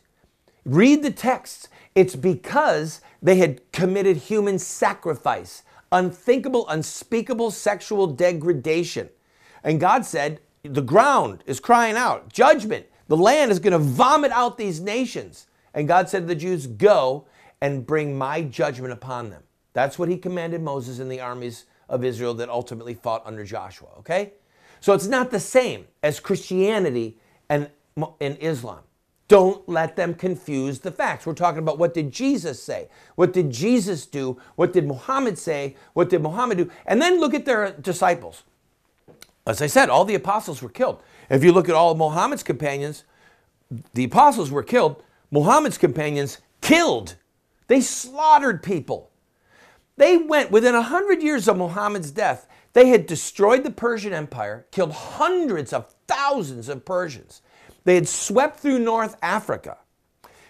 Read 0.63 1.01
the 1.01 1.09
texts. 1.09 1.69
It's 1.95 2.15
because 2.15 3.01
they 3.19 3.37
had 3.37 3.71
committed 3.71 4.17
human 4.17 4.59
sacrifice, 4.59 5.63
unthinkable, 5.91 6.69
unspeakable 6.69 7.49
sexual 7.49 8.05
degradation. 8.05 9.09
And 9.63 9.79
God 9.79 10.05
said, 10.05 10.39
the 10.61 10.83
ground 10.83 11.43
is 11.47 11.59
crying 11.59 11.95
out, 11.95 12.31
judgment. 12.31 12.85
The 13.07 13.17
land 13.17 13.49
is 13.49 13.57
going 13.57 13.73
to 13.73 13.79
vomit 13.79 14.31
out 14.31 14.59
these 14.59 14.79
nations. 14.79 15.47
And 15.73 15.87
God 15.87 16.09
said 16.09 16.19
to 16.21 16.27
the 16.27 16.35
Jews, 16.35 16.67
Go 16.67 17.25
and 17.59 17.87
bring 17.87 18.15
my 18.15 18.43
judgment 18.43 18.93
upon 18.93 19.31
them. 19.31 19.41
That's 19.73 19.97
what 19.97 20.09
he 20.09 20.17
commanded 20.19 20.61
Moses 20.61 20.99
and 20.99 21.11
the 21.11 21.21
armies 21.21 21.65
of 21.89 22.03
Israel 22.03 22.35
that 22.35 22.49
ultimately 22.49 22.93
fought 22.93 23.23
under 23.25 23.43
Joshua, 23.43 23.89
okay? 23.97 24.33
So 24.79 24.93
it's 24.93 25.07
not 25.07 25.31
the 25.31 25.39
same 25.39 25.87
as 26.03 26.19
Christianity 26.19 27.17
and, 27.49 27.69
and 28.19 28.37
Islam. 28.39 28.79
Don't 29.27 29.67
let 29.67 29.95
them 29.95 30.13
confuse 30.13 30.79
the 30.79 30.91
facts. 30.91 31.25
We're 31.25 31.33
talking 31.33 31.59
about 31.59 31.79
what 31.79 31.95
did 31.95 32.11
Jesus 32.11 32.61
say? 32.61 32.89
What 33.15 33.33
did 33.33 33.49
Jesus 33.49 34.05
do? 34.05 34.39
What 34.55 34.71
did 34.71 34.85
Muhammad 34.85 35.39
say? 35.39 35.75
What 35.93 36.09
did 36.09 36.21
Muhammad 36.21 36.59
do? 36.59 36.71
And 36.85 37.01
then 37.01 37.19
look 37.19 37.33
at 37.33 37.45
their 37.45 37.71
disciples. 37.71 38.43
As 39.47 39.61
I 39.61 39.67
said, 39.67 39.89
all 39.89 40.05
the 40.05 40.15
apostles 40.15 40.61
were 40.61 40.69
killed. 40.69 41.01
If 41.29 41.43
you 41.43 41.51
look 41.51 41.69
at 41.69 41.75
all 41.75 41.91
of 41.91 41.97
Muhammad's 41.97 42.43
companions, 42.43 43.03
the 43.93 44.03
apostles 44.03 44.51
were 44.51 44.63
killed. 44.63 45.01
Muhammad's 45.31 45.77
companions 45.79 46.39
killed. 46.61 47.15
They 47.67 47.81
slaughtered 47.81 48.61
people. 48.61 49.09
They 49.97 50.17
went 50.17 50.51
within 50.51 50.75
a 50.75 50.81
hundred 50.83 51.23
years 51.23 51.47
of 51.47 51.57
Muhammad's 51.57 52.11
death. 52.11 52.47
They 52.75 52.89
had 52.89 53.07
destroyed 53.07 53.63
the 53.63 53.71
Persian 53.71 54.11
Empire, 54.11 54.67
killed 54.69 54.91
hundreds 54.91 55.71
of 55.71 55.95
thousands 56.07 56.67
of 56.67 56.83
Persians. 56.83 57.41
They 57.85 57.95
had 57.95 58.05
swept 58.05 58.59
through 58.59 58.79
North 58.79 59.15
Africa. 59.23 59.77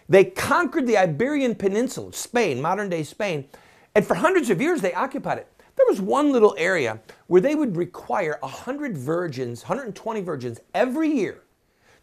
They 0.10 0.26
conquered 0.26 0.88
the 0.88 0.98
Iberian 0.98 1.54
Peninsula, 1.54 2.14
Spain, 2.14 2.60
modern 2.60 2.90
day 2.90 3.04
Spain, 3.04 3.48
and 3.94 4.04
for 4.04 4.16
hundreds 4.16 4.50
of 4.50 4.60
years 4.60 4.82
they 4.82 4.92
occupied 4.92 5.38
it. 5.38 5.48
There 5.76 5.86
was 5.88 6.02
one 6.02 6.32
little 6.32 6.56
area 6.58 7.00
where 7.28 7.42
they 7.42 7.54
would 7.54 7.78
require 7.78 8.40
100 8.40 8.98
virgins, 8.98 9.62
120 9.62 10.22
virgins 10.22 10.60
every 10.74 11.10
year 11.10 11.44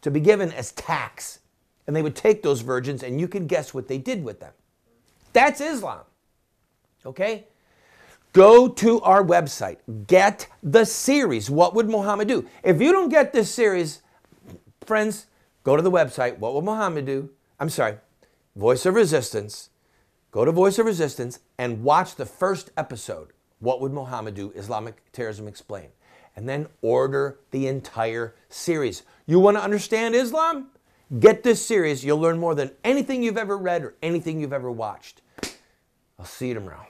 to 0.02 0.10
be 0.12 0.20
given 0.20 0.52
as 0.52 0.70
tax. 0.72 1.40
And 1.88 1.96
they 1.96 2.02
would 2.02 2.14
take 2.14 2.44
those 2.44 2.60
virgins, 2.60 3.02
and 3.02 3.20
you 3.20 3.26
can 3.26 3.48
guess 3.48 3.74
what 3.74 3.88
they 3.88 3.98
did 3.98 4.22
with 4.22 4.38
them. 4.38 4.52
That's 5.32 5.60
Islam. 5.60 6.02
Okay? 7.04 7.48
Go 8.32 8.66
to 8.66 9.00
our 9.02 9.22
website, 9.22 9.76
get 10.06 10.48
the 10.62 10.86
series. 10.86 11.50
What 11.50 11.74
would 11.74 11.90
Muhammad 11.90 12.28
do? 12.28 12.48
If 12.62 12.80
you 12.80 12.90
don't 12.90 13.10
get 13.10 13.34
this 13.34 13.52
series, 13.52 14.00
friends, 14.86 15.26
go 15.64 15.76
to 15.76 15.82
the 15.82 15.90
website. 15.90 16.38
What 16.38 16.54
would 16.54 16.64
Muhammad 16.64 17.04
do? 17.04 17.28
I'm 17.60 17.68
sorry, 17.68 17.98
Voice 18.56 18.86
of 18.86 18.94
Resistance. 18.94 19.68
Go 20.30 20.46
to 20.46 20.52
Voice 20.52 20.78
of 20.78 20.86
Resistance 20.86 21.40
and 21.58 21.84
watch 21.84 22.14
the 22.14 22.24
first 22.24 22.70
episode. 22.74 23.34
What 23.58 23.82
would 23.82 23.92
Muhammad 23.92 24.34
do? 24.34 24.50
Islamic 24.56 25.12
Terrorism 25.12 25.46
Explained. 25.46 25.92
And 26.34 26.48
then 26.48 26.68
order 26.80 27.38
the 27.50 27.66
entire 27.66 28.34
series. 28.48 29.02
You 29.26 29.40
want 29.40 29.58
to 29.58 29.62
understand 29.62 30.14
Islam? 30.14 30.68
Get 31.20 31.42
this 31.42 31.64
series. 31.64 32.02
You'll 32.02 32.18
learn 32.18 32.38
more 32.38 32.54
than 32.54 32.70
anything 32.82 33.22
you've 33.22 33.36
ever 33.36 33.58
read 33.58 33.84
or 33.84 33.94
anything 34.02 34.40
you've 34.40 34.54
ever 34.54 34.70
watched. 34.70 35.20
I'll 36.18 36.24
see 36.24 36.48
you 36.48 36.54
tomorrow. 36.54 36.86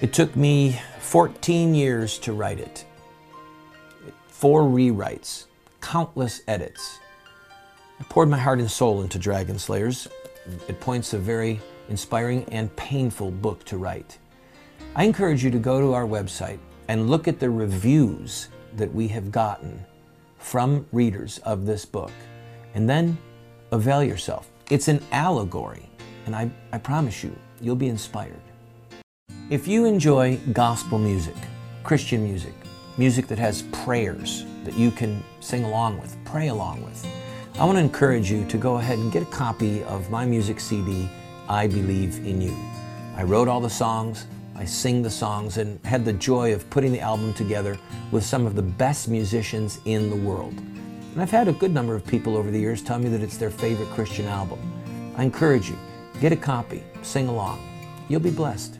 It 0.00 0.14
took 0.14 0.34
me 0.34 0.80
14 1.00 1.74
years 1.74 2.16
to 2.20 2.32
write 2.32 2.58
it. 2.58 2.86
Four 4.28 4.62
rewrites, 4.62 5.44
countless 5.82 6.40
edits. 6.48 6.98
I 7.98 8.04
poured 8.04 8.30
my 8.30 8.38
heart 8.38 8.60
and 8.60 8.70
soul 8.70 9.02
into 9.02 9.18
Dragon 9.18 9.58
Slayers. 9.58 10.08
It 10.68 10.80
points 10.80 11.12
a 11.12 11.18
very 11.18 11.60
inspiring 11.90 12.44
and 12.44 12.74
painful 12.76 13.30
book 13.30 13.62
to 13.66 13.76
write. 13.76 14.16
I 14.96 15.04
encourage 15.04 15.44
you 15.44 15.50
to 15.50 15.58
go 15.58 15.82
to 15.82 15.92
our 15.92 16.06
website 16.06 16.60
and 16.88 17.10
look 17.10 17.28
at 17.28 17.38
the 17.38 17.50
reviews 17.50 18.48
that 18.76 18.90
we 18.94 19.06
have 19.08 19.30
gotten 19.30 19.84
from 20.38 20.86
readers 20.92 21.38
of 21.40 21.66
this 21.66 21.84
book, 21.84 22.12
and 22.72 22.88
then 22.88 23.18
avail 23.70 24.02
yourself. 24.02 24.50
It's 24.70 24.88
an 24.88 25.04
allegory, 25.12 25.90
and 26.24 26.34
I, 26.34 26.50
I 26.72 26.78
promise 26.78 27.22
you, 27.22 27.36
you'll 27.60 27.76
be 27.76 27.88
inspired. 27.88 28.40
If 29.50 29.66
you 29.66 29.84
enjoy 29.84 30.38
gospel 30.52 30.96
music, 30.96 31.34
Christian 31.82 32.22
music, 32.22 32.54
music 32.96 33.26
that 33.26 33.38
has 33.40 33.62
prayers 33.72 34.44
that 34.62 34.74
you 34.74 34.92
can 34.92 35.24
sing 35.40 35.64
along 35.64 36.00
with, 36.00 36.16
pray 36.24 36.50
along 36.50 36.84
with, 36.84 37.04
I 37.58 37.64
want 37.64 37.76
to 37.76 37.82
encourage 37.82 38.30
you 38.30 38.46
to 38.46 38.56
go 38.56 38.76
ahead 38.76 39.00
and 39.00 39.10
get 39.10 39.24
a 39.24 39.26
copy 39.26 39.82
of 39.82 40.08
my 40.08 40.24
music 40.24 40.60
CD, 40.60 41.10
I 41.48 41.66
Believe 41.66 42.24
in 42.24 42.40
You. 42.40 42.56
I 43.16 43.24
wrote 43.24 43.48
all 43.48 43.60
the 43.60 43.68
songs, 43.68 44.28
I 44.54 44.64
sing 44.64 45.02
the 45.02 45.10
songs, 45.10 45.56
and 45.56 45.84
had 45.84 46.04
the 46.04 46.12
joy 46.12 46.54
of 46.54 46.70
putting 46.70 46.92
the 46.92 47.00
album 47.00 47.34
together 47.34 47.76
with 48.12 48.22
some 48.22 48.46
of 48.46 48.54
the 48.54 48.62
best 48.62 49.08
musicians 49.08 49.80
in 49.84 50.10
the 50.10 50.16
world. 50.28 50.54
And 51.12 51.20
I've 51.20 51.32
had 51.32 51.48
a 51.48 51.52
good 51.54 51.74
number 51.74 51.96
of 51.96 52.06
people 52.06 52.36
over 52.36 52.52
the 52.52 52.60
years 52.60 52.82
tell 52.82 53.00
me 53.00 53.08
that 53.08 53.20
it's 53.20 53.36
their 53.36 53.50
favorite 53.50 53.88
Christian 53.88 54.26
album. 54.26 54.60
I 55.16 55.24
encourage 55.24 55.68
you, 55.68 55.76
get 56.20 56.30
a 56.30 56.36
copy, 56.36 56.84
sing 57.02 57.26
along. 57.26 57.66
You'll 58.08 58.20
be 58.20 58.30
blessed. 58.30 58.79